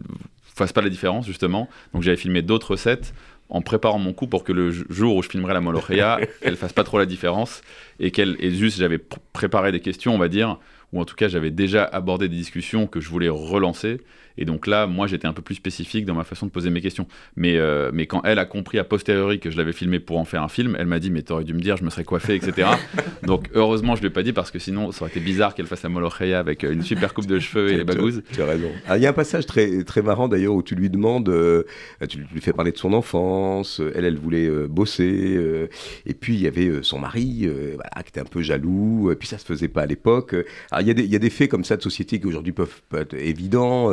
[0.54, 3.14] fasse pas la différence, justement, donc j'avais filmé d'autres recettes
[3.52, 6.72] en préparant mon coup pour que le jour où je filmerai la Molochia, elle fasse
[6.72, 7.60] pas trop la différence,
[8.00, 10.58] et qu'elle, et juste j'avais préparé des questions, on va dire,
[10.92, 14.00] ou en tout cas j'avais déjà abordé des discussions que je voulais relancer,
[14.38, 16.80] et donc là, moi, j'étais un peu plus spécifique dans ma façon de poser mes
[16.80, 17.06] questions.
[17.36, 20.24] Mais, euh, mais quand elle a compris a posteriori que je l'avais filmé pour en
[20.24, 22.34] faire un film, elle m'a dit, mais t'aurais dû me dire, je me serais coiffé,
[22.34, 22.68] etc.
[23.22, 25.54] donc heureusement, je ne lui ai pas dit parce que sinon, ça aurait été bizarre
[25.54, 28.22] qu'elle fasse la Molocheia avec une super coupe de cheveux et les bagouses.
[28.32, 28.70] Tu as raison.
[28.88, 31.64] Ah, il y a un passage très, très marrant d'ailleurs où tu lui demandes, euh,
[32.08, 35.68] tu lui fais parler de son enfance, elle, elle voulait euh, bosser,
[36.06, 39.28] et puis il y avait son mari voilà, qui était un peu jaloux, et puis
[39.28, 40.34] ça se faisait pas à l'époque.
[40.80, 43.14] il y, y, a des faits comme ça de société qui aujourd'hui peuvent, peuvent, être
[43.14, 43.90] évidents.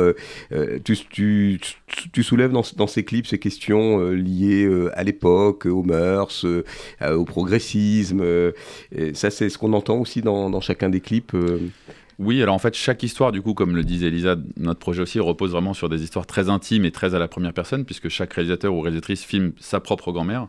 [0.52, 6.44] Euh, tu, soulèves dans, ces clips ces questions euh, liées euh, à l'époque, aux mœurs,
[7.02, 8.22] au progressisme.
[9.14, 11.34] Ça, c'est ce qu'on entend aussi dans, chacun des clips.
[12.18, 15.20] Oui, alors en fait, chaque histoire, du coup, comme le disait Elisa, notre projet aussi
[15.20, 18.34] repose vraiment sur des histoires très intimes et très à la première personne, puisque chaque
[18.34, 20.48] réalisateur ou réalisatrice filme sa propre grand-mère.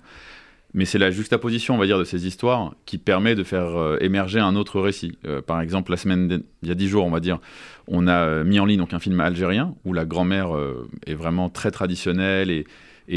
[0.74, 4.40] Mais c'est la juxtaposition, on va dire, de ces histoires qui permet de faire émerger
[4.40, 5.18] un autre récit.
[5.46, 7.40] par exemple, la semaine, il y a dix jours, on va dire,
[7.88, 11.14] on a euh, mis en ligne donc un film algérien où la grand-mère euh, est
[11.14, 12.66] vraiment très traditionnelle et,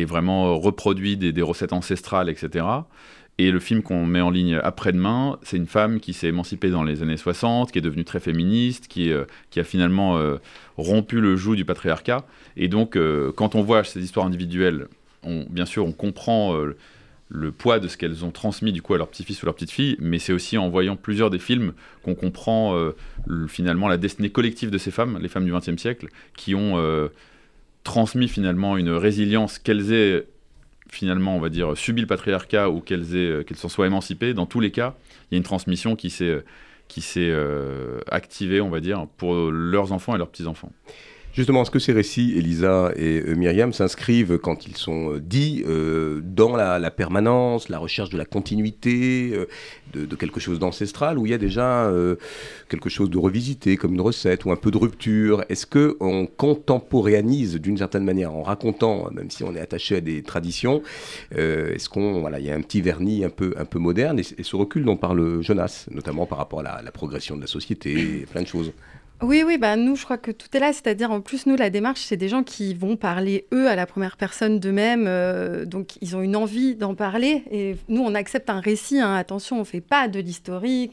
[0.05, 2.67] vraiment euh, reproduit des, recettes ancestrales, etc.
[3.39, 6.83] Et le film qu'on met en ligne après-demain, c'est une femme qui s'est émancipée dans
[6.83, 10.21] les années 60, qui est devenue très féministe, qui, a finalement
[10.77, 12.25] rompu le joug du patriarcat.
[12.57, 12.97] Et donc,
[13.35, 14.87] quand on voit ces histoires individuelles,
[15.25, 16.57] bien sûr, on comprend
[17.29, 19.97] le poids de ce qu'elles ont transmis du coup à leur petit-fils ou leur petite-fille,
[19.99, 22.95] mais c'est aussi en voyant plusieurs des films qu'on comprend euh,
[23.49, 27.09] finalement la destinée collective de ces femmes, les femmes du XXe siècle, qui ont euh,
[27.83, 30.27] transmis finalement une résilience qu'elles aient
[30.91, 34.33] finalement, on va dire, subi le patriarcat ou qu'elles aient, qu'elles s'en soient émancipées.
[34.33, 34.95] Dans tous les cas,
[35.31, 36.45] il y a une transmission qui s'est
[37.17, 40.73] euh, activée, on va dire, pour leurs enfants et leurs petits-enfants.
[41.35, 45.65] Justement, est-ce que ces récits, Elisa et euh, Myriam, s'inscrivent quand ils sont euh, dits
[45.67, 49.37] euh, dans la, permanence, la recherche de la continuité,
[49.93, 51.91] de, quelque chose d'ancestral, où il y a déjà
[52.69, 55.45] quelque chose de revisité, comme une recette ou un peu de rupture?
[55.49, 60.23] Est-ce qu'on contemporéanise d'une certaine manière en racontant, même si on est attaché à des
[60.23, 60.83] traditions
[61.33, 64.23] Est-ce qu'on voilà, il y a un petit vernis un peu un peu moderne et,
[64.23, 68.43] ce recul dont parle Jonas, notamment par rapport à la progression de la société, plein
[68.43, 68.73] de choses?
[69.25, 70.75] Oui, oui, bah nous, je crois que tout est là.
[70.75, 73.87] C'est-à-dire, en plus, nous, la démarche, c'est des gens qui vont parler, eux, à la
[73.87, 75.07] première personne d'eux-mêmes.
[75.09, 77.43] Euh, donc, ils ont une envie d'en parler.
[77.51, 79.01] Et nous, on accepte un récit.
[79.01, 79.15] Hein.
[79.15, 80.93] Attention, on ne fait pas de l'historique.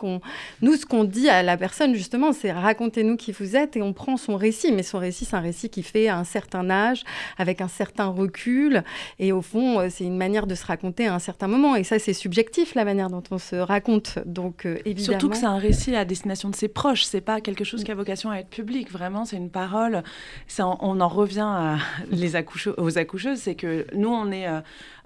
[0.62, 3.76] Nous, ce qu'on dit à la personne, justement, c'est racontez-nous qui vous êtes.
[3.76, 4.72] Et on prend son récit.
[4.72, 7.04] Mais son récit, c'est un récit qui fait à un certain âge,
[7.38, 8.86] avec un certain recul.
[9.20, 11.76] Et au fond, euh, c'est une manière de se raconter à un certain moment.
[11.76, 14.20] Et ça, c'est subjectif, la manière dont on se raconte.
[14.26, 15.20] Donc, euh, évidemment.
[15.20, 17.04] Surtout que c'est un récit à destination de ses proches.
[17.04, 18.92] C'est pas quelque chose qui a vocation à être public.
[18.92, 20.04] Vraiment, c'est une parole.
[20.60, 21.78] on en revient à
[22.12, 22.36] les
[22.78, 23.40] aux accoucheuses.
[23.40, 24.62] C'est que nous, on est euh,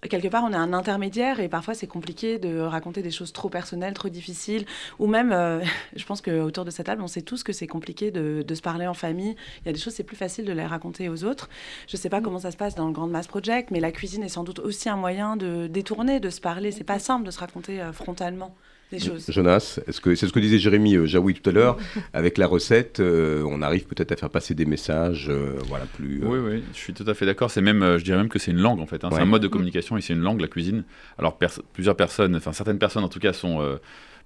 [0.07, 3.49] quelque part, on est un intermédiaire et parfois c'est compliqué de raconter des choses trop
[3.49, 4.65] personnelles, trop difficiles.
[4.99, 5.63] Ou même, euh,
[5.95, 8.87] je pense qu'autour de cette table, on sait tous que c'est compliqué de, se parler
[8.87, 9.35] en famille.
[9.61, 11.49] Il y a des choses, c'est plus facile de les raconter aux autres.
[11.87, 13.91] Je ne sais pas comment ça se passe dans le Grand Mass Project, mais la
[13.91, 16.71] cuisine est sans doute aussi un moyen de détourner, de se parler.
[16.71, 18.55] C'est pas simple de se raconter euh, frontalement.
[18.91, 19.25] Des choses.
[19.29, 21.77] Jonas, est-ce que c'est ce que disait Jérémy euh, Jaoui tout à l'heure
[22.13, 26.21] Avec la recette, euh, on arrive peut-être à faire passer des messages, euh, voilà, plus.
[26.23, 27.51] Oui, oui, je suis tout à fait d'accord.
[27.51, 29.03] C'est même, je dirais même que c'est une langue en fait.
[29.03, 29.09] Hein.
[29.11, 30.83] C'est un mode de communication et c'est une langue, la cuisine.
[31.17, 31.37] Alors
[31.73, 33.77] plusieurs personnes, enfin certaines personnes en tout cas, sont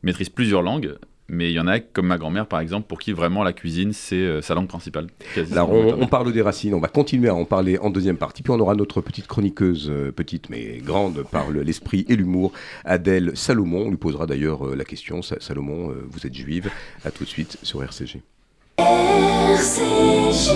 [0.03, 0.95] maîtrisent plusieurs langues.
[1.29, 3.93] Mais il y en a, comme ma grand-mère par exemple, pour qui vraiment la cuisine,
[3.93, 5.07] c'est euh, sa langue principale.
[5.51, 8.51] Alors on, parle des racines, on va continuer à en parler en deuxième partie, puis
[8.51, 12.51] on aura notre petite chroniqueuse, euh, petite mais grande par l'esprit et l'humour,
[12.83, 13.85] Adèle Salomon.
[13.85, 16.71] On lui posera d'ailleurs euh, la question, Salomon, vous êtes juive,
[17.05, 18.21] à tout de suite sur RCG.
[18.79, 20.51] RCG.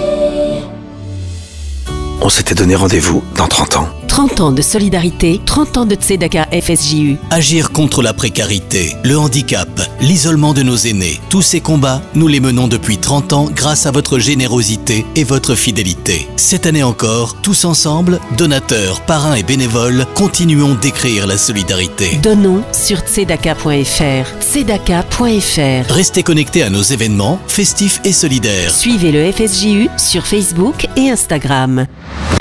[2.22, 4.03] On s'était donné rendez-vous dans 30 ans.
[4.14, 7.18] 30 ans de solidarité, 30 ans de Tzedaka FSJU.
[7.32, 9.68] Agir contre la précarité, le handicap,
[10.02, 11.20] l'isolement de nos aînés.
[11.32, 15.56] Tous ces combats, nous les menons depuis 30 ans grâce à votre générosité et votre
[15.56, 16.28] fidélité.
[16.36, 22.20] Cette année encore, tous ensemble, donateurs, parrains et bénévoles, continuons d'écrire la solidarité.
[22.22, 24.42] Donnons sur tzedaka.fr.
[24.42, 25.92] Tzedaka.fr.
[25.92, 28.70] Restez connectés à nos événements, festifs et solidaires.
[28.70, 31.88] Suivez le FSJU sur Facebook et Instagram.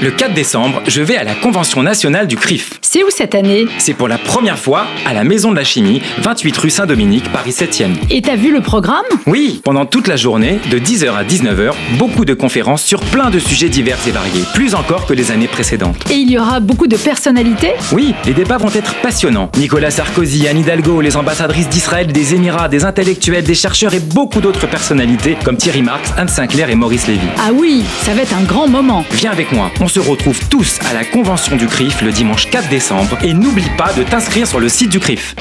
[0.01, 2.79] Le 4 décembre, je vais à la Convention nationale du CRIF.
[2.83, 3.67] C'est où cette année?
[3.79, 7.53] C'est pour la première fois à la Maison de la Chimie, 28 rue Saint-Dominique, Paris
[7.53, 7.93] 7e.
[8.11, 9.05] Et t'as vu le programme?
[9.27, 13.39] Oui, pendant toute la journée, de 10h à 19h, beaucoup de conférences sur plein de
[13.39, 16.05] sujets divers et variés, plus encore que les années précédentes.
[16.11, 17.73] Et il y aura beaucoup de personnalités?
[17.93, 19.51] Oui, les débats vont être passionnants.
[19.57, 24.41] Nicolas Sarkozy, Anne Hidalgo, les ambassadrices d'Israël, des Émirats, des intellectuels, des chercheurs et beaucoup
[24.41, 27.27] d'autres personnalités comme Thierry Marx, Anne Sinclair et Maurice Lévy.
[27.39, 29.05] Ah oui, ça va être un grand moment.
[29.13, 32.69] Viens avec moi, on se retrouve tous à la convention du CRIF le dimanche 4
[32.69, 35.35] décembre et n'oublie pas de t'inscrire sur le site du CRIF.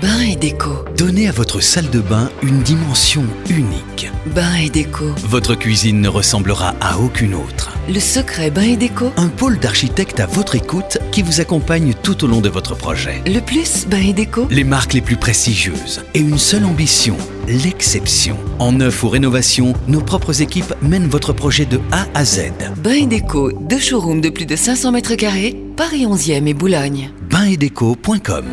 [0.00, 0.70] Bain et déco.
[0.96, 4.10] Donnez à votre salle de bain une dimension unique.
[4.34, 5.04] Bain et déco.
[5.28, 7.70] Votre cuisine ne ressemblera à aucune autre.
[7.86, 9.12] Le secret Bain et déco.
[9.18, 13.20] Un pôle d'architectes à votre écoute qui vous accompagne tout au long de votre projet.
[13.26, 14.46] Le plus Bain et déco.
[14.50, 18.38] Les marques les plus prestigieuses et une seule ambition, l'exception.
[18.58, 22.52] En neuf ou rénovation, nos propres équipes mènent votre projet de A à Z.
[22.82, 27.10] Bain et déco, deux showrooms de plus de 500 mètres carrés, Paris 11e et Boulogne.
[27.28, 28.46] Bainetdeco.com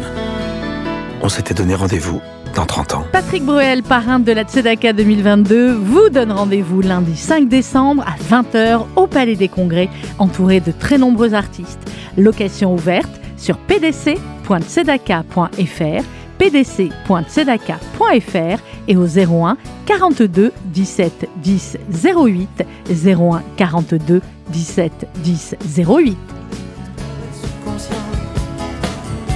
[1.28, 2.22] On s'était donné rendez-vous
[2.56, 3.04] dans 30 ans.
[3.12, 8.86] Patrick Bruel, parrain de la Tzedaka 2022, vous donne rendez-vous lundi 5 décembre à 20h
[8.96, 11.82] au Palais des Congrès, entouré de très nombreux artistes.
[12.16, 16.04] Location ouverte sur pdc.tzedaka.fr
[16.38, 22.63] pdc.tzedaka.fr et au 01 42 17 10 08
[23.06, 26.18] 01 42 17 10 08.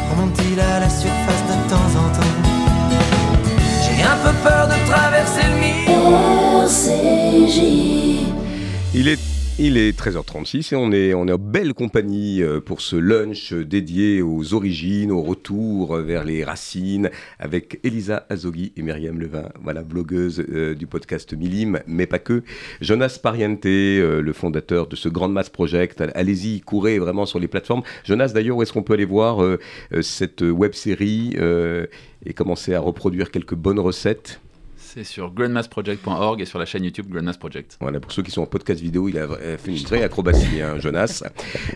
[0.10, 1.41] Remonte-t-il à la surface
[1.72, 2.34] temps en temps
[3.84, 5.72] J'ai un peu peur de traverser le mur.
[8.94, 9.20] Il est
[9.64, 14.56] il est 13h36 et on est, en belle compagnie euh, pour ce lunch dédié aux
[14.56, 20.74] origines, au retour vers les racines, avec Elisa Azogui et Myriam Levin, voilà, blogueuse euh,
[20.74, 22.42] du podcast Milim, mais pas que.
[22.82, 26.02] Jonas Pariente, euh, le fondateur de ce Grand Mass Project.
[26.16, 27.84] Allez-y, courez vraiment sur les plateformes.
[28.04, 29.46] Jonas, d'ailleurs, où est-ce qu'on peut aller voir
[30.02, 31.36] cette web série
[32.26, 34.42] et commencer à reproduire quelques bonnes recettes?
[34.94, 37.78] C'est sur grandmassproject.org et sur la chaîne YouTube Grandmass Project.
[37.80, 39.28] Voilà, pour ceux qui sont en podcast vidéo, il a
[39.58, 41.24] fait une vraie acrobatie, hein, Jonas,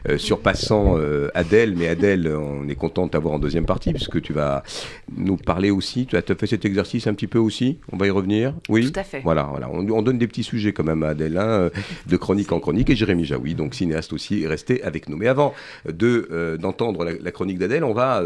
[0.10, 1.76] euh, surpassant euh, Adèle.
[1.78, 4.64] Mais Adèle, on est content de t'avoir en deuxième partie, puisque tu vas
[5.16, 6.06] nous parler aussi.
[6.08, 7.78] Tu as fait cet exercice un petit peu aussi?
[7.94, 8.54] On va y revenir?
[8.68, 8.92] Oui?
[8.92, 9.22] Tout à fait.
[9.22, 9.70] Voilà, voilà.
[9.72, 11.70] On, donne des petits sujets quand même à Adèle, hein, euh,
[12.08, 12.90] de chronique en chronique.
[12.90, 15.16] Et Jérémy Jaoui, donc cinéaste aussi, restez avec nous.
[15.16, 15.54] Mais avant
[15.88, 18.22] de, d'entendre la, chronique d'Adèle, on va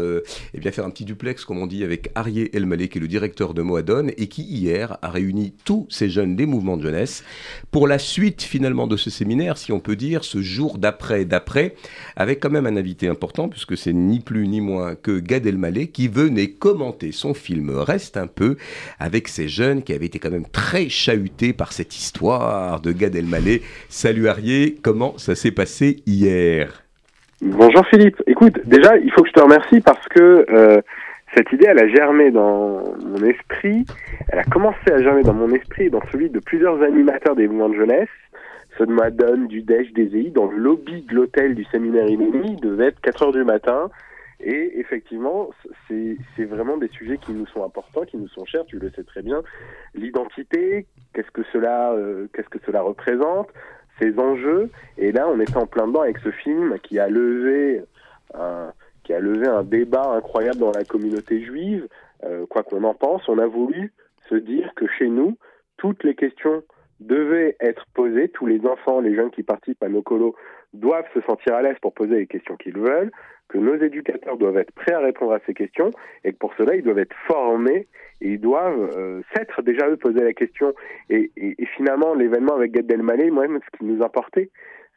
[0.52, 3.08] eh bien, faire un petit duplex, comme on dit, avec Arié Elmaleh, qui est le
[3.08, 7.24] directeur de Moadone, et qui hier a réuni tous ces jeunes des mouvements de jeunesse
[7.70, 11.74] pour la suite finalement de ce séminaire, si on peut dire, ce jour d'après d'après,
[12.16, 15.88] avec quand même un invité important, puisque c'est ni plus ni moins que Gad Elmaleh
[15.88, 18.56] qui venait commenter son film Reste un peu
[18.98, 23.14] avec ces jeunes qui avaient été quand même très chahutés par cette histoire de Gad
[23.14, 23.62] Elmaleh.
[23.88, 26.82] Salut Arié, comment ça s'est passé hier?
[27.42, 28.22] Bonjour Philippe.
[28.26, 30.82] Écoute, déjà, il faut que je te remercie parce que euh,
[31.34, 33.84] cette idée, elle a germé dans mon esprit,
[34.28, 37.46] elle a commencé à germer dans mon esprit et dans celui de plusieurs animateurs des
[37.46, 38.08] mouvements de jeunesse,
[38.76, 42.56] ceux de Madone, du DEJ, des EI, dans le lobby de l'hôtel du séminaire il
[42.60, 43.90] devait être 4 heures du matin.
[44.42, 45.50] Et effectivement,
[45.88, 49.04] c'est vraiment des sujets qui nous sont importants, qui nous sont chers, tu le sais
[49.04, 49.42] très bien.
[49.94, 53.48] L'identité, qu'est-ce que cela, euh, qu'est-ce que cela représente,
[54.00, 54.70] ces enjeux.
[54.96, 57.82] Et là, on était en plein dedans avec ce film qui a levé
[58.32, 58.72] un,
[59.10, 61.88] qui a levé un débat incroyable dans la communauté juive.
[62.22, 63.92] Euh, quoi qu'on en pense, on a voulu
[64.28, 65.36] se dire que chez nous,
[65.78, 66.62] toutes les questions
[67.00, 68.28] devait être posée.
[68.28, 70.36] Tous les enfants, les jeunes qui participent à nos colos
[70.74, 73.10] doivent se sentir à l'aise pour poser les questions qu'ils veulent,
[73.48, 75.90] que nos éducateurs doivent être prêts à répondre à ces questions
[76.22, 77.88] et que pour cela, ils doivent être formés
[78.20, 80.72] et ils doivent euh, s'être déjà eux poser la question.
[81.08, 81.32] Et
[81.76, 84.50] finalement, l'événement avec Gad Elmaleh, moi-même, ce qui nous importait,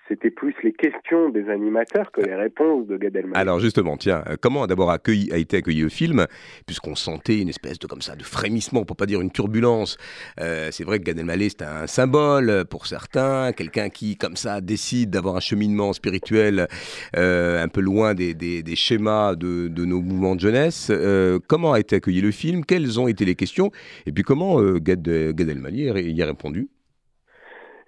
[0.08, 3.40] c'était plus les questions des animateurs que les réponses de Gad Elmaleh.
[3.40, 6.26] Alors justement, tiens, euh, comment d'abord a été accueilli le film
[6.66, 9.98] Puisqu'on sentait une espèce de comme ça de frémissement, pour pas dire une turbulence.
[10.40, 14.62] Euh, c'est vrai que Gad Elmaleh c'est un symbole pour certains, quelqu'un qui comme ça
[14.62, 16.68] décide d'avoir un cheminement spirituel
[17.16, 20.88] euh, un peu loin des, schémas de, nos mouvements de jeunesse.
[20.90, 22.66] Euh, comment a été accueilli le film?
[22.66, 23.72] Quelles ont été les questions?
[24.06, 26.70] Et puis comment euh, Gad, Gad Elmaleh y a répondu?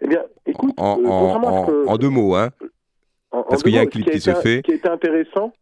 [0.01, 2.49] Eh bien, écoute, en, en deux mots, hein
[3.31, 4.57] Parce qu'il y a un clip qui, qui se fait.
[4.57, 5.53] Ce qui était intéressant,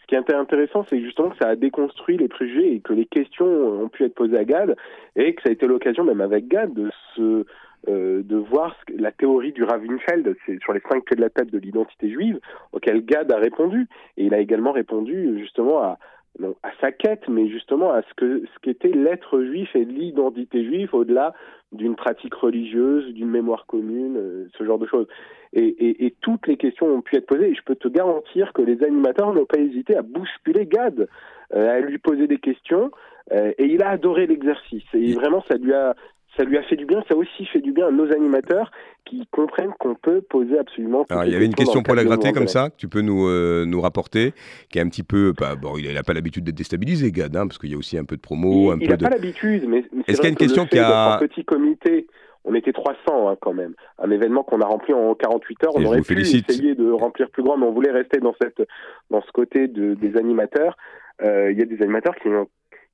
[0.00, 3.06] ce qui était intéressant, c'est justement que ça a déconstruit les préjugés et que les
[3.06, 4.76] questions ont pu être posées à Gad
[5.16, 7.44] et que ça a été l'occasion, même avec Gad, de se
[7.86, 11.30] euh, de voir ce que, la théorie du Ravenfeld, sur les cinq clés de la
[11.30, 12.40] tête de l'identité juive,
[12.72, 13.86] auquel Gad a répondu.
[14.16, 15.98] Et il a également répondu justement à,
[16.38, 20.64] non, à sa quête, mais justement à ce que ce qu'était l'être juif et l'identité
[20.64, 21.34] juive au-delà
[21.72, 25.06] d'une pratique religieuse, d'une mémoire commune, euh, ce genre de choses.
[25.52, 27.50] Et, et, et, toutes les questions ont pu être posées.
[27.50, 31.08] Et je peux te garantir que les animateurs n'ont pas hésité à bousculer Gad,
[31.54, 32.90] euh, à lui poser des questions.
[33.32, 34.84] Euh, et il a adoré l'exercice.
[34.94, 35.94] Et vraiment, ça lui a
[36.36, 38.70] ça lui a fait du bien, ça aussi fait du bien à nos animateurs
[39.04, 41.04] qui comprennent qu'on peut poser absolument.
[41.10, 43.26] Alors, il y avait une question pour la gratter comme ça, que tu peux nous,
[43.26, 44.32] euh, nous rapporter,
[44.70, 45.32] qui est un petit peu.
[45.38, 47.98] Bah, bon, il n'a pas l'habitude d'être déstabilisé, Gad, hein, parce qu'il y a aussi
[47.98, 48.72] un peu de promo.
[48.72, 49.04] Il, un il peu n'a de...
[49.04, 49.84] pas l'habitude, mais.
[49.92, 51.14] mais Est-ce qu'il y a une question qui a.
[51.14, 52.06] Un petit comité.
[52.44, 52.96] On était 300
[53.28, 53.74] hein, quand même.
[53.98, 55.72] Un événement qu'on a rempli en 48 heures.
[55.74, 56.48] On Et aurait pu félicite.
[56.48, 58.62] essayer de remplir plus grand, mais on voulait rester dans, cette,
[59.10, 60.76] dans ce côté de, des animateurs.
[61.22, 62.48] Euh, il y a des animateurs qui ont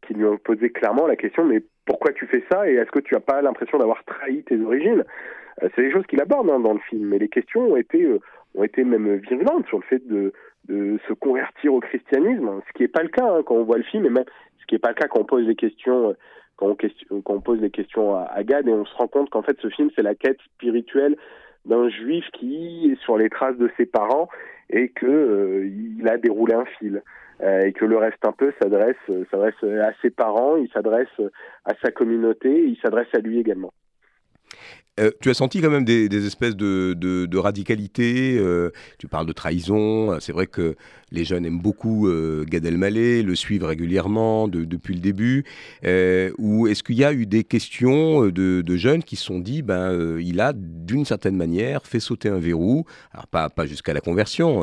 [0.06, 3.00] qui lui ont posé clairement la question mais pourquoi tu fais ça et est-ce que
[3.00, 5.04] tu n'as pas l'impression d'avoir trahi tes origines
[5.62, 8.02] euh, C'est des choses qu'il aborde hein, dans le film, mais les questions ont été
[8.02, 8.20] euh,
[8.54, 10.32] ont été même virulentes sur le fait de,
[10.68, 13.78] de se convertir au christianisme, ce qui n'est pas le cas hein, quand on voit
[13.78, 14.24] le film et même
[14.60, 16.12] ce qui n'est pas le cas quand on pose les questions euh,
[16.56, 19.28] quand on, question, quand on pose les questions à, Gad et on se rend compte
[19.30, 21.16] qu'en fait ce film c'est la quête spirituelle
[21.64, 24.28] d'un juif qui est sur les traces de ses parents
[24.70, 25.66] et que euh,
[25.98, 27.02] il a déroulé un fil
[27.42, 28.96] et que le reste un peu s'adresse
[29.30, 31.08] s'adresse à ses parents, il s'adresse
[31.64, 33.72] à sa communauté, il s'adresse à lui également.
[35.00, 38.38] Euh, tu as senti quand même des, espèces de, radicalité.
[38.38, 40.18] Euh, tu parles de trahison.
[40.20, 40.76] C'est vrai que
[41.10, 45.44] les jeunes aiment beaucoup euh, Gad Elmaleh, le suivent régulièrement de, depuis le début.
[45.84, 49.62] Euh, ou est-ce qu'il y a eu des questions de, jeunes qui se sont dit,
[49.62, 52.84] ben, euh, il a d'une certaine manière fait sauter un verrou.
[53.12, 54.62] Alors pas, pas jusqu'à la conversion,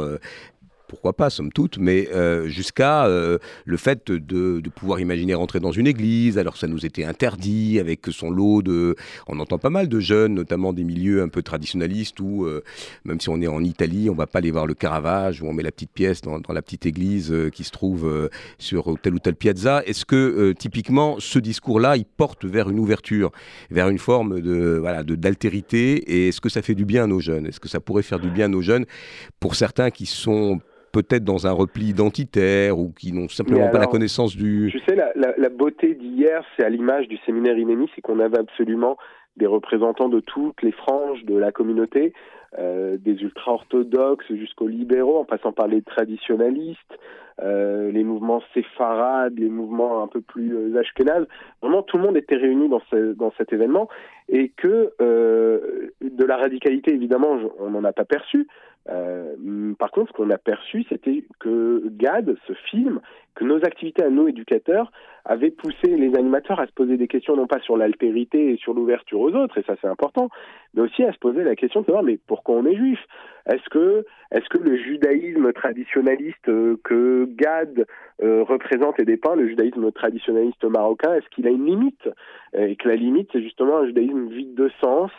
[0.91, 5.71] pourquoi pas, somme toute, mais euh, jusqu'à euh, le fait de, pouvoir imaginer rentrer dans
[5.71, 8.97] une église, alors ça nous était interdit, avec son lot de...
[9.27, 12.61] On entend pas mal de jeunes, notamment des milieux un peu traditionnalistes, où euh,
[13.05, 15.53] même si on est en Italie, on va pas aller voir le Caravage, où on
[15.53, 19.35] met la petite pièce dans, la petite église qui se trouve sur telle ou telle
[19.35, 19.83] piazza.
[19.85, 23.31] Est-ce que, typiquement, ce discours-là, il porte vers une ouverture,
[23.69, 27.21] vers une forme de voilà d'altérité, et est-ce que ça fait du bien à nos
[27.21, 27.47] jeunes?
[27.47, 28.85] Est-ce que ça pourrait faire du bien à nos jeunes,
[29.39, 30.59] pour certains qui sont
[30.91, 34.69] peut-être dans un repli identitaire ou qui n'ont simplement alors, pas la connaissance du...
[34.71, 38.19] Tu sais, la, la, la beauté d'hier, c'est à l'image du séminaire Inémis, c'est qu'on
[38.19, 38.97] avait absolument
[39.37, 42.13] des représentants de toutes les franges de la communauté,
[42.59, 46.99] euh, des ultra-orthodoxes jusqu'aux libéraux, en passant par les traditionalistes,
[47.41, 51.25] euh, les mouvements séfarades, les mouvements un peu plus euh, ashkénazes.
[51.61, 53.87] Vraiment, tout le monde était réuni dans, ce, dans cet événement
[54.31, 58.47] et que euh, de la radicalité, évidemment, on n'en a pas perçu.
[58.89, 62.99] Euh, par contre, ce qu'on a perçu, c'était que GAD, ce film,
[63.35, 64.91] que nos activités à nos éducateurs
[65.23, 68.73] avaient poussé les animateurs à se poser des questions non pas sur l'altérité et sur
[68.73, 70.29] l'ouverture aux autres, et ça c'est important,
[70.73, 72.99] mais aussi à se poser la question de savoir mais pourquoi on est juif?
[73.45, 77.85] Est-ce que est-ce que le judaïsme traditionnaliste euh, que GAD
[78.21, 82.07] représente et dépeint, le judaïsme traditionnaliste marocain, est-ce qu'il a une limite?
[82.53, 85.11] Et que la limite c'est justement un judaïsme vide de sens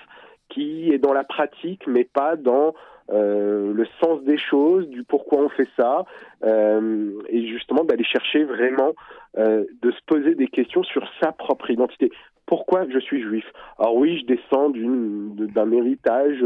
[0.48, 2.74] qui est dans la pratique mais pas dans
[3.10, 6.04] euh, le sens des choses, du pourquoi on fait ça,
[6.44, 8.92] euh, et justement d'aller chercher vraiment
[9.38, 12.10] euh, de se poser des questions sur sa propre identité.
[12.46, 13.44] Pourquoi je suis juif?
[13.78, 16.44] Alors oui, je descends d'un héritage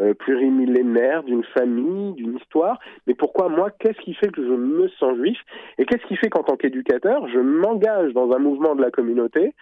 [0.00, 4.88] euh, plurimillénaire, d'une famille, d'une histoire, mais pourquoi moi Qu'est-ce qui fait que je me
[5.00, 5.38] sens juif?
[5.78, 9.54] Et qu'est-ce qui fait qu'en tant qu'éducateur, je m'engage dans un mouvement de la communauté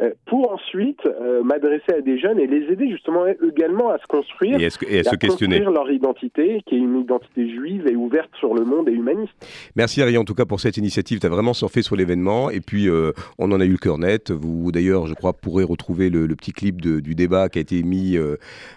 [0.00, 4.06] euh, pour ensuite euh, m'adresser à des jeunes et les aider justement également à se
[4.06, 4.78] construire et, à se
[5.16, 8.92] questionner construire leur identité, qui est une identité juive et ouverte sur le monde et
[8.92, 9.34] humaniste.
[9.76, 11.18] Merci Harry en tout cas pour cette initiative.
[11.18, 13.98] Tu as vraiment surfé sur l'événement et puis euh, on en a eu le cœur
[13.98, 14.30] net.
[14.30, 18.16] Vous d'ailleurs, je crois, pourrez retrouver le, petit clip du débat qui a été mis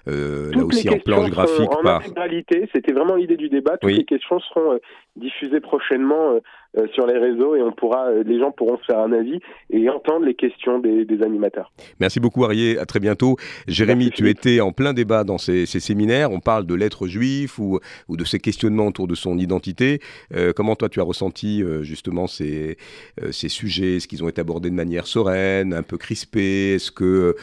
[0.05, 1.71] là aussi en planche graphique.
[1.71, 2.01] En par...
[2.01, 3.77] intégralité, c'était vraiment l'idée du débat.
[3.77, 4.79] Toutes les questions seront
[5.15, 6.39] diffusées prochainement
[6.77, 9.39] euh, sur les réseaux et on pourra, euh, les gens pourront se faire un avis
[9.69, 11.71] et entendre les questions des, animateurs.
[12.01, 13.37] Merci beaucoup Arié, à très bientôt.
[13.67, 17.79] Jérémy, tu étais en plein débat dans ces, séminaires, on parle de l'être juif ou,
[18.09, 20.01] ou, de ces questionnements autour de son identité.
[20.33, 22.77] Euh, comment toi tu as ressenti justement ces,
[23.31, 23.95] ces sujets?
[23.95, 27.35] Est-ce qu'ils ont été abordés de manière sereine, un peu crispée Est-ce que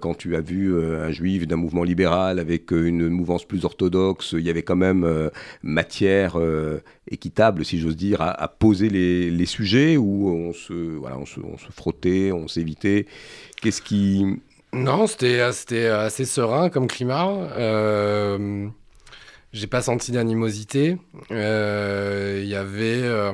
[0.00, 4.46] quand tu as vu un juif d'un mouvement libéral avec une mouvance plus orthodoxe, il
[4.46, 5.30] y avait quand même
[5.62, 6.38] matière
[7.08, 11.56] équitable, si j'ose dire, à, poser les, sujets où on se, voilà, on se, on
[11.56, 13.06] frottait, on s'évitait?
[13.60, 14.40] Qu'est-ce qui...
[14.72, 17.26] Non, c'était assez serein comme climat.
[17.56, 18.68] Euh,
[19.52, 20.96] J'ai pas senti d'animosité.
[21.30, 23.32] Il euh, y avait euh,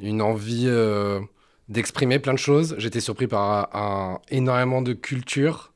[0.00, 1.20] une envie euh,
[1.68, 2.74] d'exprimer plein de choses.
[2.78, 5.72] J'étais surpris par un, énormément de culture.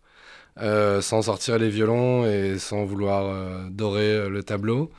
[0.58, 4.90] Sans sortir les violons et sans vouloir dorer le tableau.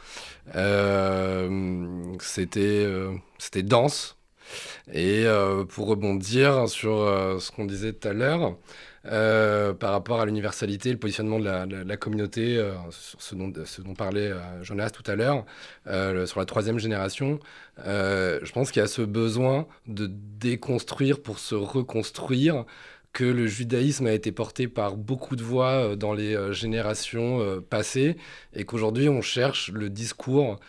[0.55, 4.17] Euh, c'était euh, c'était dense.
[4.91, 6.91] Et euh, pour rebondir sur
[7.39, 8.57] ce qu'on disait tout à l'heure,
[9.03, 15.09] par rapport à l'universalité, le positionnement de la, communauté, sur ce dont parlait Jonas tout
[15.09, 15.45] à l'heure,
[16.25, 17.39] sur la troisième génération,
[17.77, 22.65] je pense qu'il y a ce besoin de déconstruire pour se reconstruire
[23.13, 27.41] que le judaïsme a été porté par beaucoup de voix euh, dans les euh, générations
[27.41, 28.15] euh, passées
[28.53, 30.59] et qu'aujourd'hui on cherche le discours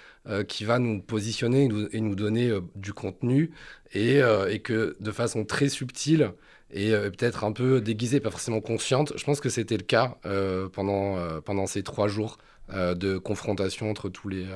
[0.46, 3.50] qui va nous positionner et nous, donner du contenu
[3.92, 4.20] et,
[4.62, 6.30] que de façon très subtile
[6.70, 10.18] et peut-être un peu déguisée, pas forcément consciente, je pense que c'était le cas
[10.74, 12.38] pendant, pendant ces trois jours
[12.72, 14.46] de confrontation entre tous les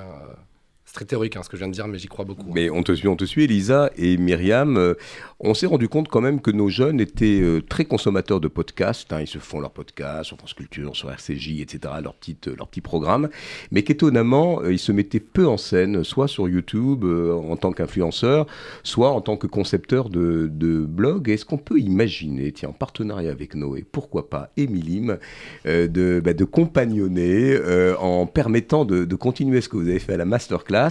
[0.97, 2.51] très théorique hein, ce que je viens de dire, mais j'y crois beaucoup.
[2.55, 4.79] Mais on te suit, on te suit, Elisa et Myriam.
[4.79, 4.95] Euh,
[5.41, 9.13] on s'est rendu compte quand même que nos jeunes étaient euh, très consommateurs de podcasts.
[9.13, 9.21] Hein.
[9.21, 12.81] ils se font leurs podcasts sur France Culture, sur RCJ, etc., leurs petites, leur petits
[12.81, 13.29] programmes.
[13.71, 18.47] Mais qu'étonnamment, euh, ils se mettaient peu en scène, soit sur YouTube en tant qu'influenceurs,
[18.83, 21.29] soit en tant que concepteurs de, de blogs.
[21.29, 25.19] Est-ce qu'on peut imaginer, tiens, en partenariat avec Noé, pourquoi pas Emilim,
[25.67, 27.59] de, bah, compagnonner
[27.99, 30.86] en permettant de continuer ce que vous avez fait à la masterclass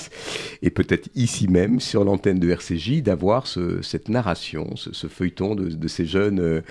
[0.61, 6.05] et peut-être ici même, sur l'antenne de RCJ, d'avoir cette narration, ce, feuilleton de, ces
[6.05, 6.39] jeunes.
[6.39, 6.61] Euh,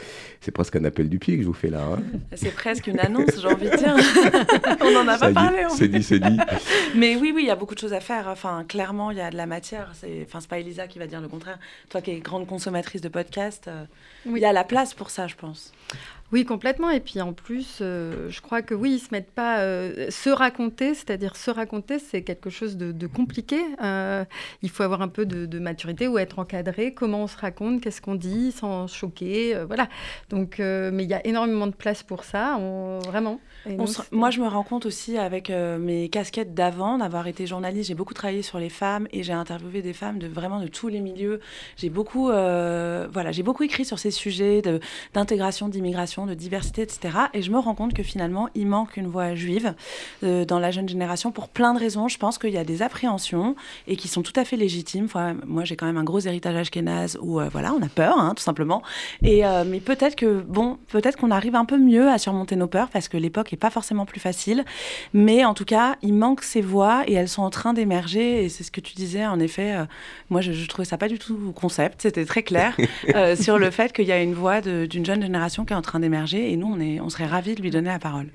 [0.40, 1.84] c'est presque un appel du pied que je vous fais là.
[1.84, 2.02] Hein.
[2.34, 3.96] C'est presque une annonce, j'ai envie de dire.
[4.82, 5.64] On n'en a pas parlé.
[5.70, 6.38] C'est dit, c'est dit.
[6.94, 8.28] Mais oui, oui, il y a beaucoup de choses à faire.
[8.28, 9.92] Enfin, clairement, il y a de la matière.
[9.94, 11.58] C'est, enfin, c'est pas Elisa qui va dire le contraire.
[11.88, 13.84] Toi qui es grande consommatrice de podcasts, euh,
[14.26, 15.72] il y a la place pour ça, je pense.
[16.34, 16.90] Oui, complètement.
[16.90, 20.30] Et puis en plus, euh, je crois que oui, ils se mettent pas euh, se
[20.30, 23.60] raconter, c'est-à-dire se raconter, c'est quelque chose de, compliqué.
[23.80, 24.24] Euh,
[24.60, 26.92] il faut avoir un peu de, maturité ou être encadré.
[26.92, 29.88] Comment on se raconte, qu'est-ce qu'on dit, sans choquer, voilà.
[30.28, 32.58] Donc, mais il y a énormément de place pour ça,
[33.04, 33.38] vraiment.
[34.10, 38.14] moi, je me rends compte aussi avec mes casquettes d'avant, d'avoir été journaliste, j'ai beaucoup
[38.14, 41.38] travaillé sur les femmes et j'ai interviewé des femmes de vraiment de tous les milieux.
[41.76, 44.62] J'ai beaucoup, voilà, j'ai beaucoup écrit sur ces sujets
[45.12, 47.18] d'intégration, d'immigration de diversité, etc.
[47.32, 49.74] Et je me rends compte que finalement, il manque une voix juive
[50.22, 52.08] euh, dans la jeune génération pour plein de raisons.
[52.08, 53.56] Je pense qu'il y a des appréhensions
[53.86, 55.08] et qui sont tout à fait légitimes.
[55.46, 58.34] moi, j'ai quand même un gros héritage ashkénaze où, euh, voilà, on a peur, hein,
[58.36, 58.82] tout simplement.
[59.22, 62.66] Et, euh, mais peut-être que, bon, peut-être qu'on arrive un peu mieux à surmonter nos
[62.66, 64.64] peurs parce que l'époque n'est pas forcément plus facile.
[65.12, 68.44] Mais en tout cas, il manque ces voix et elles sont en train d'émerger.
[68.44, 69.74] Et c'est ce que tu disais, en effet.
[70.30, 72.02] moi, je, je, trouvais ça pas du tout concept.
[72.02, 72.76] C'était très clair
[73.40, 76.00] sur le fait qu'il y a une voix d'une jeune génération qui est en train
[76.00, 78.26] d'émerger et nous, on, est, on serait ravis de lui donner la parole.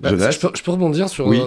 [0.00, 1.26] Bah, je, peux, rebondir sur.
[1.26, 1.40] Oui,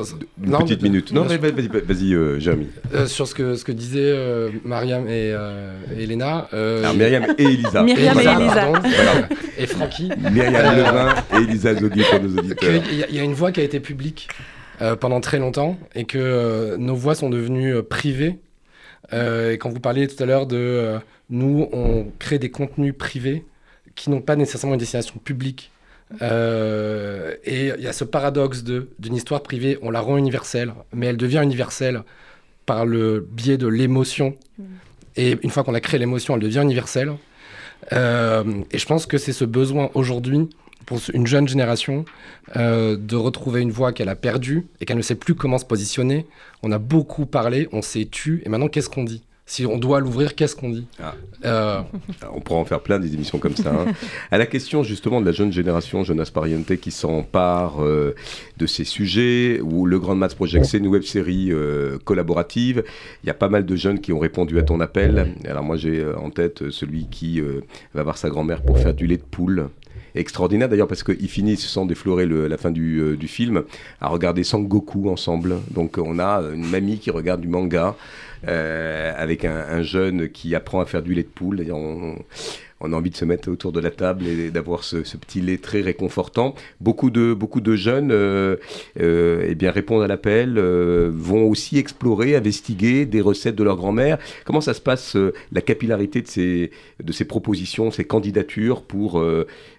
[0.44, 1.12] une petite minute.
[1.12, 2.68] Non, vas-y, vas-y, euh, Jérémy.
[2.94, 5.36] Euh, sur ce que, ce que disaient euh, Mariam et,
[5.98, 6.48] Elena.
[6.52, 7.84] Alors, Myriam et Elisa.
[7.84, 8.72] Myriam et Elisa.
[9.58, 10.10] Et Francky.
[10.32, 12.82] Myriam Levin et Elisa Zogui pour nos auditeurs.
[12.92, 14.28] Il y, a une voix qui a été publique
[15.00, 18.40] pendant très longtemps et que nos voix sont devenues privées.
[19.12, 20.98] et quand vous parliez tout à l'heure de
[21.30, 23.46] nous, on crée des contenus privés
[23.96, 25.72] qui n'ont pas nécessairement une destination publique.
[26.22, 31.08] Euh, et il y a ce paradoxe d'une histoire privée, on la rend universelle, mais
[31.08, 32.04] elle devient universelle
[32.66, 34.36] par le biais de l'émotion.
[35.16, 37.14] Et une fois qu'on a créé l'émotion, elle devient universelle.
[37.94, 40.50] Euh, et je pense que c'est ce besoin aujourd'hui
[40.86, 42.06] pour une jeune génération
[42.56, 45.66] euh, de retrouver une voix qu'elle a perdue et qu'elle ne sait plus comment se
[45.66, 46.26] positionner.
[46.64, 49.24] On a beaucoup parlé, on s'est tu, et maintenant qu'est-ce qu'on dit?
[49.52, 51.14] Si on doit l'ouvrir, qu'est-ce qu'on dit ah.
[51.44, 51.82] euh,
[52.34, 53.72] On pourra en faire plein des émissions comme ça.
[53.72, 53.92] Hein.
[54.32, 58.16] à la question justement de la jeune génération, Jonas Pariente, qui s'empare euh,
[58.56, 62.86] de ces sujets, ou le Grand Maths Project, c'est une web série euh, collaborative.
[63.26, 65.36] Il y a pas mal de jeunes qui ont répondu à ton appel.
[65.46, 67.42] Alors moi j'ai en tête celui qui
[67.94, 69.68] va voir sa grand-mère pour faire du lait de poule
[70.14, 73.64] extraordinaire d'ailleurs parce qu'ils finissent sans déflorer la fin du, du, film
[74.02, 75.56] à regarder Sangoku ensemble.
[75.72, 77.96] Donc on a une mamie qui regarde du manga
[78.48, 81.66] euh, avec un, jeune qui apprend à faire du lait de poule.
[81.72, 82.16] On,
[82.80, 85.58] on a envie de se mettre autour de la table et d'avoir ce, petit lait
[85.58, 86.56] très réconfortant.
[86.80, 88.56] Beaucoup de, beaucoup de jeunes euh,
[89.00, 94.18] euh, eh bien, répondent à l'appel, vont aussi explorer, investiguer des recettes de leur grand-mère.
[94.46, 95.16] Comment ça se passe,
[95.52, 96.72] la capillarité de ces,
[97.04, 99.24] de ces propositions, ces candidatures pour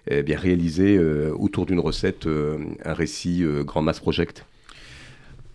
[0.07, 4.45] eh bien, réaliser autour d'une recette un récit Grand Mass Project?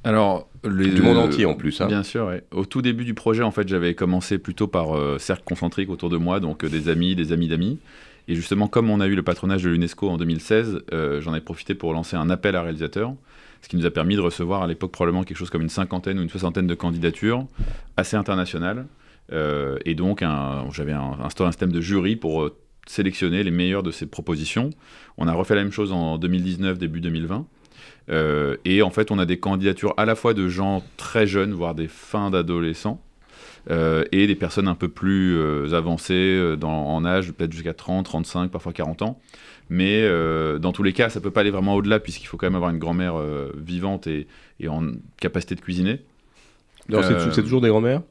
[0.05, 1.81] Alors, du monde entier en plus.
[1.81, 1.87] Hein.
[1.87, 2.33] Bien sûr.
[2.53, 6.09] Au tout début du projet, en fait, j'avais commencé plutôt par euh, cercle concentrique autour
[6.09, 7.79] de moi, donc euh, des amis, des amis d'amis.
[8.29, 11.41] Et justement, comme on a eu le patronage de l'UNESCO en 2016, euh, j'en ai
[11.41, 13.15] profité pour lancer un appel à réalisateurs,
[13.63, 16.19] ce qui nous a permis de recevoir à l'époque probablement quelque chose comme une cinquantaine
[16.19, 17.47] ou une soixantaine de candidatures
[17.97, 18.87] assez internationales.
[19.33, 20.23] et donc,
[20.73, 22.51] j'avais instauré un système de jury pour
[22.87, 24.71] sélectionner les meilleures de ces propositions.
[25.17, 27.47] On a refait la même chose en 2019, début 2020.
[28.11, 31.53] Euh, et en fait, on a des candidatures à la fois de gens très jeunes,
[31.53, 33.01] voire des fins d'adolescents,
[33.71, 38.51] euh, et des personnes un peu plus euh, avancées en âge, peut-être jusqu'à 30, 35,
[38.51, 39.21] parfois 40 ans.
[39.71, 40.09] Mais
[40.59, 42.55] dans tous les cas, ça ne peut pas aller vraiment au-delà, puisqu'il faut quand même
[42.55, 43.17] avoir une grand-mère
[43.55, 44.27] vivante et,
[44.67, 46.01] en capacité de cuisiner.
[46.89, 48.03] c'est toujours des grand-mères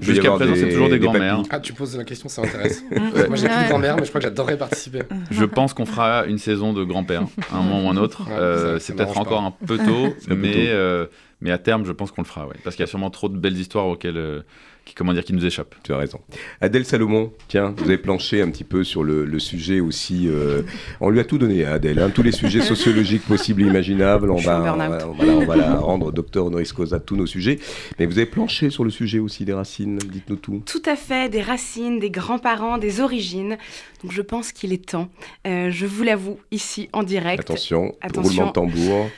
[0.00, 1.42] Jusqu'à présent, c'est toujours des, grands-mères.
[1.50, 2.84] Ah, tu poses la question, ça m'intéresse.
[2.90, 5.00] Moi, j'ai plus de grand-mère, mais je crois que j'adorerais participer.
[5.30, 8.22] Je pense qu'on fera une saison de grand-père, un moment ou un autre.
[8.30, 11.06] Euh, c'est peut-être encore un peu tôt, mais, euh,
[11.40, 12.56] mais à terme, je pense qu'on le fera, ouais.
[12.64, 14.42] parce qu'il y a sûrement trop de belles histoires auxquelles, euh,
[14.88, 15.74] qui, comment dire, qui nous échappent.
[15.84, 16.20] Tu as raison.
[16.60, 20.26] Adèle Salomon, tiens, vous avez planché un petit peu sur le, sujet aussi.
[20.26, 20.62] Euh,
[21.00, 24.30] on lui a tout donné à Adèle, hein, tous les sujets sociologiques possibles et imaginables.
[24.30, 27.60] On va, on, va, la rendre docteur honoris causa de tous nos sujets.
[27.98, 30.62] Mais vous avez planché sur le sujet aussi des racines, dites-nous tout.
[30.66, 33.58] Tout à fait, des racines, des grands-parents, des origines.
[34.02, 35.08] Donc je pense qu'il est temps.
[35.46, 37.40] Euh, je vous l'avoue ici en direct.
[37.40, 38.22] Attention, Attention.
[38.22, 39.10] roulement de tambour.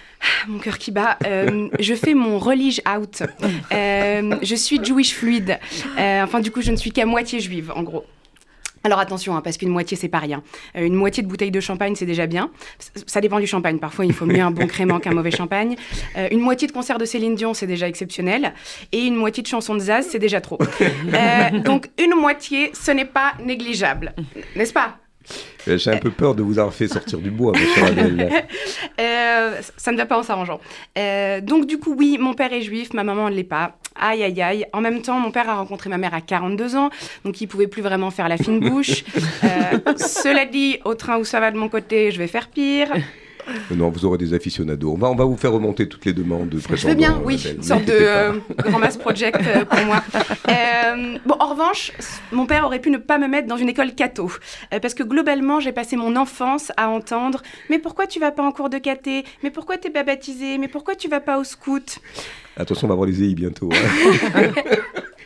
[0.49, 1.19] Mon cœur qui bat.
[1.27, 3.23] Euh, je fais mon religion out.
[3.73, 5.59] Euh, je suis Jewish fluide.
[5.97, 8.05] Enfin, du coup, je ne suis qu'à moitié juive, en gros.
[8.85, 10.43] Alors attention, hein, parce qu'une moitié, c'est pas rien.
[10.75, 12.51] une moitié de bouteille de champagne, c'est déjà bien.
[13.07, 13.79] Ça dépend du champagne.
[13.79, 15.77] Parfois, il faut mieux un bon crément qu'un mauvais champagne.
[16.31, 18.55] une moitié de concert de Céline Dion, c'est déjà exceptionnel.
[18.93, 20.59] Et une moitié de chanson de Zaz, c'est déjà trop.
[21.65, 24.15] donc, une moitié, ce n'est pas négligeable.
[24.57, 24.87] N'est-ce pas?
[24.89, 25.10] euh,
[25.67, 27.53] j'ai un peu peur de vous avoir fait sortir du bois,
[29.01, 30.61] euh, ça ne va pas en s'arrangeant.
[30.99, 33.77] Euh, donc, du coup, oui, mon père est juif, ma maman ne l'est pas.
[33.95, 34.67] Aïe, aïe, aïe.
[34.73, 36.91] En même temps, mon père a rencontré ma mère à 42 ans,
[37.25, 39.05] donc il pouvait plus vraiment faire la fine bouche.
[39.43, 42.89] Euh, cela dit, au train où ça va de mon côté, je vais faire pire.
[43.71, 44.93] Non, vous aurez des aficionados.
[44.93, 47.43] On va, on va vous faire remonter toutes les demandes de Je veux bien, oui,
[47.57, 50.03] une sorte de euh, grand mass project euh, pour moi.
[50.51, 51.93] Euh, bon, en revanche,
[52.33, 54.31] mon père aurait pu ne pas me mettre dans une école catho,
[54.83, 58.51] parce que globalement, j'ai passé mon enfance à entendre «Mais pourquoi tu vas pas en
[58.51, 60.59] cours de caté Mais pourquoi t'es pas baptisé?
[60.59, 62.01] Mais pourquoi tu vas pas au scout?»
[62.57, 63.71] Attention, on va voir les EI bientôt.
[63.73, 64.53] Hein.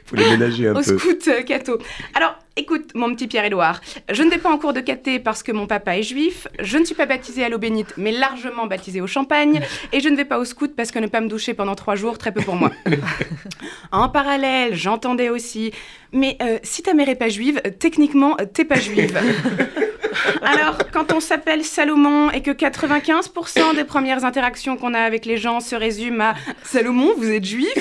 [0.04, 0.94] faut les ménager un Au peu.
[0.94, 1.78] Au scout catho.
[2.14, 5.50] Alors, Écoute, mon petit Pierre-Édouard, je ne vais pas en cours de caté parce que
[5.50, 9.00] mon papa est juif, je ne suis pas baptisée à l'eau bénite, mais largement baptisée
[9.00, 9.60] au champagne,
[9.92, 11.96] et je ne vais pas au scout parce que ne pas me doucher pendant trois
[11.96, 12.70] jours, très peu pour moi.
[13.90, 15.72] en parallèle, j'entendais aussi,
[16.12, 19.18] mais euh, si ta mère est pas juive, techniquement, t'es pas juive.
[20.42, 25.36] Alors, quand on s'appelle Salomon et que 95% des premières interactions qu'on a avec les
[25.36, 27.72] gens se résument à Salomon, vous êtes juif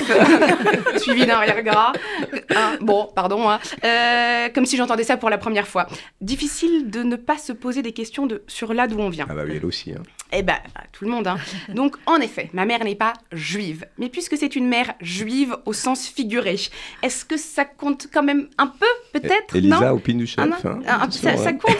[0.96, 1.92] Suivi d'un rire gras.
[2.80, 3.48] bon, pardon.
[3.48, 3.60] Hein.
[3.84, 5.86] Euh, comme si j'entendais ça pour la première fois.
[6.20, 9.26] Difficile de ne pas se poser des questions de, sur là d'où on vient.
[9.28, 9.92] Ah bah oui, elle aussi.
[9.92, 10.02] Hein.
[10.32, 10.56] Eh ben,
[10.92, 11.26] tout le monde.
[11.26, 11.36] Hein.
[11.74, 13.86] Donc, en effet, ma mère n'est pas juive.
[13.98, 16.56] Mais puisque c'est une mère juive au sens figuré,
[17.02, 19.54] est-ce que ça compte quand même un peu, peut-être?
[19.54, 20.44] Elisa, opine du chef.
[20.64, 21.76] Ah, hein, ça, ça, compte.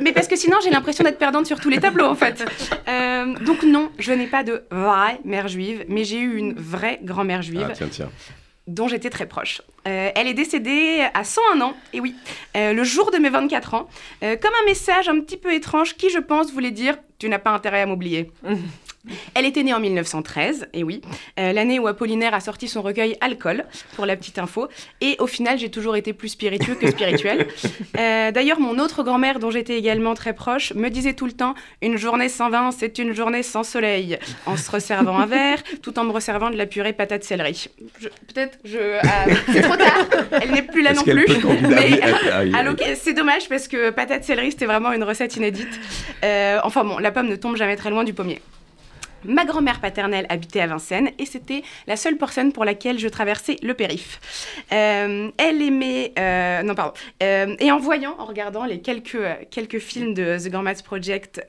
[0.00, 2.44] mais parce que sinon, j'ai l'impression d'être perdante sur tous les tableaux, en fait.
[2.88, 6.98] Euh, donc, non, je n'ai pas de vraie mère juive, mais j'ai eu une vraie
[7.02, 7.68] grand-mère juive.
[7.70, 8.10] Ah, tiens, tiens
[8.66, 9.62] dont j'étais très proche.
[9.88, 12.14] Euh, elle est décédée à 101 ans, et oui,
[12.56, 13.88] euh, le jour de mes 24 ans,
[14.22, 17.40] euh, comme un message un petit peu étrange qui, je pense, voulait dire Tu n'as
[17.40, 18.30] pas intérêt à m'oublier.
[19.34, 21.00] Elle était née en 1913, et oui,
[21.40, 23.64] euh, l'année où Apollinaire a sorti son recueil Alcool,
[23.96, 24.68] pour la petite info.
[25.00, 27.46] Et au final, j'ai toujours été plus spiritueux que spirituel.
[27.98, 31.54] Euh, D'ailleurs, mon autre grand-mère, dont j'étais également très proche, me disait tout le temps
[31.82, 35.98] Une journée sans vin, c'est une journée sans soleil, en se resservant un verre, tout
[35.98, 37.68] en me resservant de la purée patate céleri.
[38.00, 38.98] Je- Peut-être, je.
[39.02, 40.06] ah, c'est trop tard,
[40.40, 41.26] elle n'est plus là non plus.
[41.68, 42.00] mais-
[42.54, 42.62] Ah,
[42.96, 45.78] c'est dommage parce que patate céleri, c'était vraiment une recette inédite.
[46.24, 48.40] Euh, enfin bon, la pomme ne tombe jamais très loin du pommier.
[49.24, 53.56] Ma grand-mère paternelle habitait à Vincennes et c'était la seule personne pour laquelle je traversais
[53.62, 54.20] le périph.
[54.72, 56.12] Euh, elle aimait...
[56.18, 56.92] euh, non, pardon.
[57.22, 59.18] Euh, et en voyant, en regardant les quelques,
[59.50, 61.40] quelques films de The Gourmets Project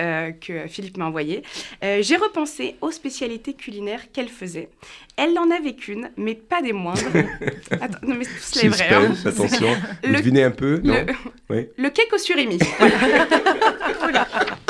[0.42, 1.44] que Philippe m'a envoyés,
[1.84, 4.70] euh, j'ai repensé aux spécialités culinaires qu'elle faisait.
[5.18, 7.02] Elle n'en avait qu'une, mais pas des moindres.
[7.72, 8.88] Attends, non mais tout cela est vrai.
[8.94, 9.14] hein.
[9.26, 9.68] Attention.
[10.04, 11.14] Vous Le- devinez un peu, non le-
[11.50, 11.68] Oui.
[11.78, 12.58] Le cake au surimi.
[14.00, 14.28] Voilà.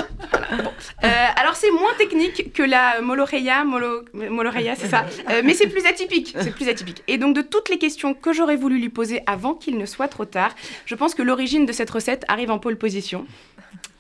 [0.58, 0.72] Bon.
[1.04, 5.68] Euh, alors c'est moins technique que la moloreia, molo, moloreia, c'est ça, Euh, mais c'est
[5.68, 7.04] plus atypique, c'est plus atypique.
[7.08, 10.08] Et donc de toutes les questions que j'aurais voulu lui poser avant qu'il ne soit
[10.08, 10.54] trop tard,
[10.86, 13.26] je pense que l'origine de cette recette arrive en pole position.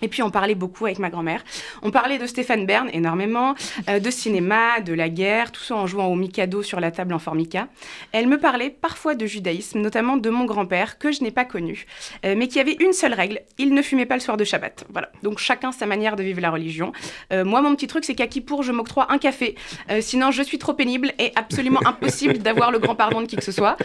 [0.03, 1.43] Et puis on parlait beaucoup avec ma grand-mère.
[1.81, 3.55] On parlait de Stéphane Bern énormément,
[3.89, 7.13] euh, de cinéma, de la guerre, tout ça en jouant au Mikado sur la table
[7.13, 7.69] en formica.
[8.11, 11.85] Elle me parlait parfois de judaïsme, notamment de mon grand-père que je n'ai pas connu,
[12.25, 14.85] euh, mais qui avait une seule règle il ne fumait pas le soir de Shabbat.
[14.91, 15.09] Voilà.
[15.21, 16.91] Donc chacun sa manière de vivre la religion.
[17.31, 19.55] Euh, moi, mon petit truc, c'est qu'à Kippour, je m'octroie un café.
[20.01, 23.43] Sinon, je suis trop pénible et absolument impossible d'avoir le grand pardon de qui que
[23.43, 23.77] ce soit.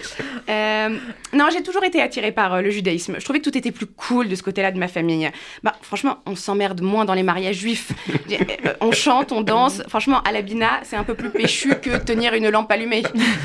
[0.48, 3.16] Non, j'ai toujours été attirée par le judaïsme.
[3.18, 5.30] Je trouvais que tout était plus cool de ce côté-là de ma famille.
[5.62, 7.92] Bah, franchement, on s'emmerde moins dans les mariages juifs.
[8.30, 9.82] Euh, on chante, on danse.
[9.88, 13.02] Franchement, à la Bina, c'est un peu plus péchu que tenir une lampe allumée.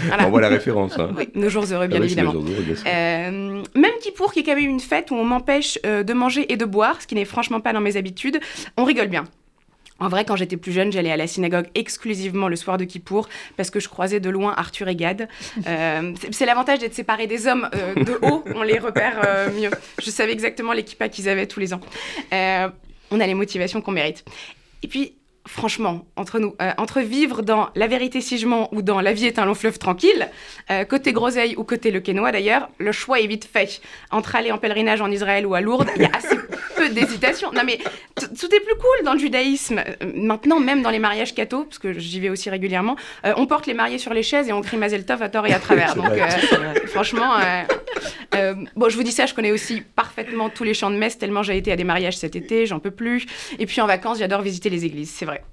[0.08, 0.28] Voilà.
[0.28, 0.98] On voit la référence.
[1.00, 1.12] hein.
[1.18, 2.34] Oui, nos jours heureux, bien Ah évidemment.
[2.34, 2.76] heureux, bien.
[2.86, 6.52] Euh, même Kippour, qui est quand même une fête où on m'empêche euh, de manger
[6.52, 8.40] et de boire, ce qui n'est franchement pas dans mes habitudes,
[8.78, 9.24] on rigole bien.
[10.00, 13.30] En vrai, quand j'étais plus jeune, j'allais à la synagogue exclusivement le soir de Kippour
[13.58, 15.28] parce que je croisais de loin Arthur et Gad.
[15.68, 19.70] Euh, c'est- l'avantage d'être séparé des hommes euh, de haut, on les repère euh, mieux.
[20.02, 21.80] Je savais exactement l'équipage qu'ils avaient tous les ans.
[23.12, 24.26] On a les motivations qu'on mérite.
[24.82, 25.14] Et puis,
[25.48, 29.14] franchement, entre nous, euh, entre vivre dans La vérité si je mens ou dans La
[29.14, 30.30] vie est un long fleuve tranquille,
[30.72, 33.82] euh, côté groseille ou côté le Quénois d'ailleurs, le choix est vite fait.
[34.12, 36.36] Entre aller en pèlerinage en Israël ou à Lourdes, il y a assez
[36.88, 37.52] peu d'hésitation.
[37.52, 37.80] Non mais
[38.18, 39.80] tout est plus cool dans le judaïsme.
[39.80, 43.46] Euh, Maintenant, même dans les mariages cathos, parce que j'y vais aussi régulièrement, euh, on
[43.46, 45.60] porte les mariés sur les chaises et on crie Mazel Tov à tort et à
[45.68, 45.96] travers.
[45.96, 46.28] Donc euh,
[46.88, 47.34] franchement,
[48.36, 51.18] euh, bon, je vous dis ça, je connais aussi parfaitement tous les chants de messe,
[51.18, 53.26] tellement j'ai été à des mariages cet été, j'en peux plus.
[53.60, 55.44] Et puis en vacances, j'adore visiter les églises, c'est vrai.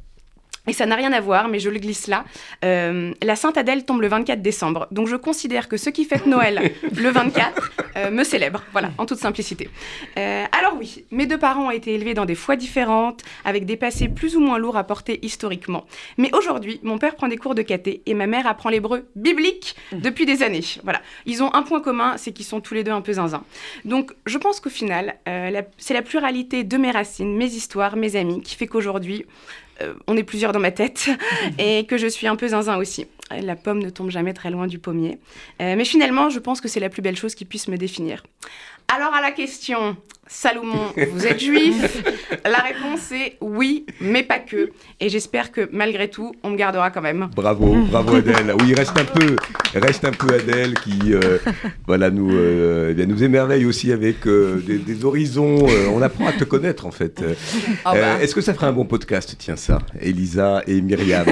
[0.66, 2.24] Et ça n'a rien à voir, mais je le glisse là.
[2.64, 4.88] Euh, la Sainte Adèle tombe le 24 décembre.
[4.90, 8.62] Donc je considère que ceux qui fêtent Noël le 24 euh, me célèbrent.
[8.72, 9.70] Voilà, en toute simplicité.
[10.18, 13.76] Euh, alors oui, mes deux parents ont été élevés dans des foies différentes, avec des
[13.76, 15.86] passés plus ou moins lourds à porter historiquement.
[16.18, 19.76] Mais aujourd'hui, mon père prend des cours de caté et ma mère apprend l'hébreu biblique
[19.92, 20.60] depuis des années.
[20.84, 21.00] Voilà.
[21.24, 23.44] Ils ont un point commun, c'est qu'ils sont tous les deux un peu zinzin.
[23.86, 25.16] Donc je pense qu'au final,
[25.78, 29.24] c'est la pluralité de mes racines, mes histoires, mes amis, qui fait qu'aujourd'hui,
[29.82, 31.10] euh, on est plusieurs dans ma tête
[31.58, 33.06] et que je suis un peu zinzin aussi.
[33.30, 35.18] La pomme ne tombe jamais très loin du pommier.
[35.60, 38.24] Euh, mais finalement, je pense que c'est la plus belle chose qui puisse me définir.
[38.94, 42.02] Alors à la question, Salomon, vous êtes juif?
[42.44, 44.70] La réponse est oui, mais pas que.
[45.00, 47.28] Et j'espère que malgré tout, on me gardera quand même.
[47.34, 48.54] Bravo, bravo Adèle.
[48.60, 49.36] Oui, il reste un peu,
[49.74, 51.38] reste un peu Adèle qui, euh,
[51.86, 55.66] voilà, nous, euh, eh bien, nous émerveille aussi avec euh, des, des horizons.
[55.68, 57.22] euh, on apprend à te connaître en fait.
[57.22, 57.34] Euh,
[57.84, 58.22] Ah bah.
[58.22, 59.34] Est-ce que ça ferait un bon podcast?
[59.38, 61.26] Tiens ça, Elisa et Myriam.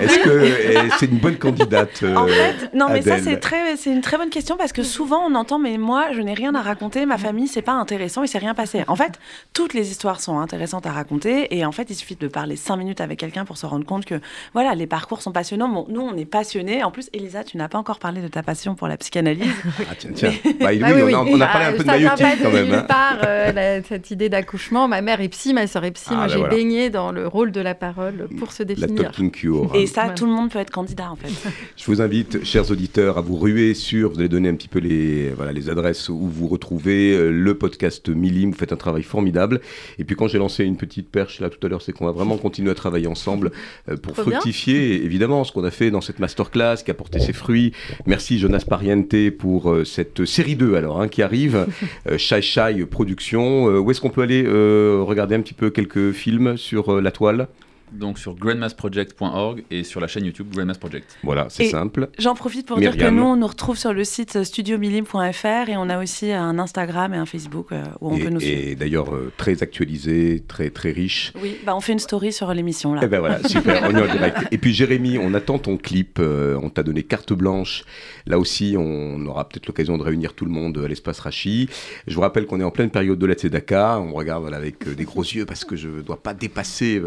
[0.00, 3.76] Est-ce que eh, c'est une bonne candidate euh, En fait, non, mais ça, c'est très,
[3.76, 6.54] c'est une très bonne question parce que souvent on entend, mais moi, je n'ai rien
[6.54, 8.82] à raconter, ma famille, c'est pas intéressant, il s'est rien passé.
[8.88, 9.18] En fait,
[9.52, 12.76] toutes les histoires sont intéressantes à raconter et en fait, il suffit de parler cinq
[12.76, 14.20] minutes avec quelqu'un pour se rendre compte que,
[14.54, 15.68] voilà, les parcours sont passionnants.
[15.68, 16.82] Bon, nous, on est passionnés.
[16.84, 19.44] En plus, Elisa, tu n'as pas encore parlé de ta passion pour la psychanalyse.
[19.90, 20.32] Ah, tiens, tiens.
[20.60, 22.72] Bah, oui, Ah on, a, on a parlé un peu de maïotique quand de même.
[22.74, 22.82] hein.
[22.82, 24.86] part, euh, la- cette idée d'accouchement.
[24.88, 26.08] Ma mère est psy, ma sœur est psy.
[26.10, 26.54] Ah, Moi, bah j'ai voilà.
[26.54, 29.04] baigné dans le rôle de la parole pour se La définir.
[29.04, 29.70] talking cure.
[29.74, 31.28] Et ça, tout le monde peut être candidat, en fait.
[31.76, 34.78] Je vous invite, chers auditeurs, à vous ruer sur, vous allez donner un petit peu
[34.78, 38.50] les, voilà, les adresses où vous retrouvez euh, le podcast Milim.
[38.50, 39.60] Vous faites un travail formidable.
[39.98, 42.12] Et puis quand j'ai lancé une petite perche là tout à l'heure, c'est qu'on va
[42.12, 43.50] vraiment continuer à travailler ensemble
[43.88, 44.40] euh, pour Trop bien.
[44.40, 47.72] fructifier, évidemment, ce qu'on a fait dans cette masterclass qui a porté ses fruits.
[48.06, 51.66] Merci Jonas Pariente pour euh, cette série 2 alors, hein, qui arrive.
[52.16, 53.68] Shai Productions.
[53.68, 57.48] Euh, où est-ce qu'on peut aller regarder un petit peu quelques films sur la toile?
[57.92, 61.16] Donc sur grandmassproject.org et sur la chaîne YouTube Grandmass Project.
[61.22, 62.08] Voilà, c'est simple.
[62.18, 65.88] J'en profite pour dire que nous, on nous retrouve sur le site studiomilim.fr et on
[65.88, 68.68] a aussi un Instagram et un Facebook euh, où on et, peut nous suivre.
[68.68, 71.32] et d'ailleurs, euh, très actualisé, très, très riche.
[71.40, 73.00] Oui, bah on fait une story sur l'émission là.
[73.04, 74.38] Eh ben voilà, super, on est en direct.
[74.50, 77.84] Et puis Jérémy, on attend ton clip, euh, on t'a donné carte blanche.
[78.26, 81.68] Là aussi, on aura peut-être l'occasion de réunir tout le monde à l'espace Rachi.
[82.06, 84.86] Je vous rappelle qu'on est en pleine période de la Tzedaka, on regarde voilà, avec
[84.86, 87.00] euh, des gros yeux parce que je ne dois pas dépasser,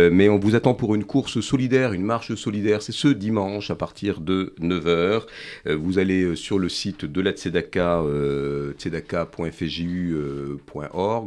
[0.00, 2.82] euh, mais on vous attend pour une course solidaire, une marche solidaire.
[2.82, 5.22] C'est ce dimanche à partir de 9h.
[5.66, 8.72] Euh, vous allez euh, sur le site de la Tzedaka, euh.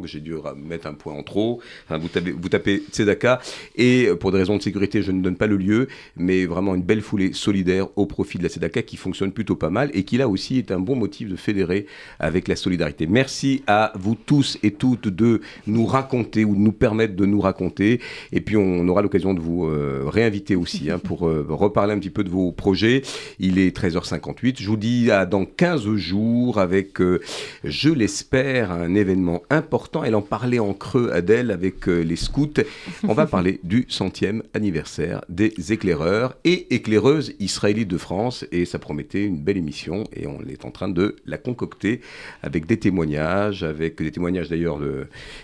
[0.04, 1.60] J'ai dû mettre un point en trop.
[1.84, 2.48] Enfin, vous, tapez, vous
[2.90, 3.40] Tzedaka
[3.76, 6.82] et pour des raisons de sécurité, je ne donne pas le lieu, mais vraiment une
[6.82, 10.16] belle foulée solidaire au profit de la Tzedaka qui fonctionne plutôt pas mal et qui
[10.16, 11.86] là aussi est un bon motif de fédérer
[12.18, 13.06] avec la solidarité.
[13.06, 17.40] Merci à vous tous et toutes de nous raconter ou de nous permettre de nous
[17.40, 18.00] raconter.
[18.32, 18.56] Et puis
[18.88, 22.28] aura l'occasion de vous euh, réinviter aussi hein, pour euh, reparler un petit peu de
[22.28, 23.02] vos projets.
[23.38, 24.60] Il est 13h58.
[24.60, 27.20] Je vous dis à dans 15 jours avec, euh,
[27.64, 30.04] je l'espère, un événement important.
[30.04, 32.62] Elle en parlait en creux, Adèle, avec les scouts.
[33.06, 38.44] On va parler du centième anniversaire des éclaireurs et éclaireuses israélites de France.
[38.52, 42.00] Et ça promettait une belle émission et on est en train de la concocter
[42.42, 44.80] avec des témoignages, avec des témoignages d'ailleurs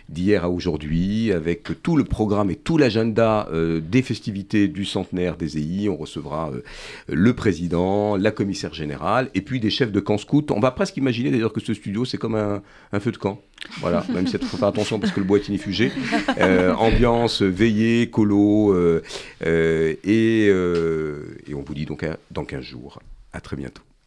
[0.09, 5.37] d'hier à aujourd'hui, avec tout le programme et tout l'agenda euh, des festivités du centenaire
[5.37, 5.89] des EI.
[5.89, 6.63] On recevra euh,
[7.09, 10.51] le président, la commissaire générale et puis des chefs de camp scout.
[10.51, 13.41] On va presque imaginer d'ailleurs que ce studio c'est comme un, un feu de camp.
[13.81, 15.91] Voilà, même si il faut faire attention parce que le bois est inifugé.
[16.39, 19.03] Euh, ambiance veillée, colo, euh,
[19.47, 20.47] euh, et,
[21.51, 23.01] et on vous dit donc à- dans 15 jours.
[23.33, 23.83] À très bientôt.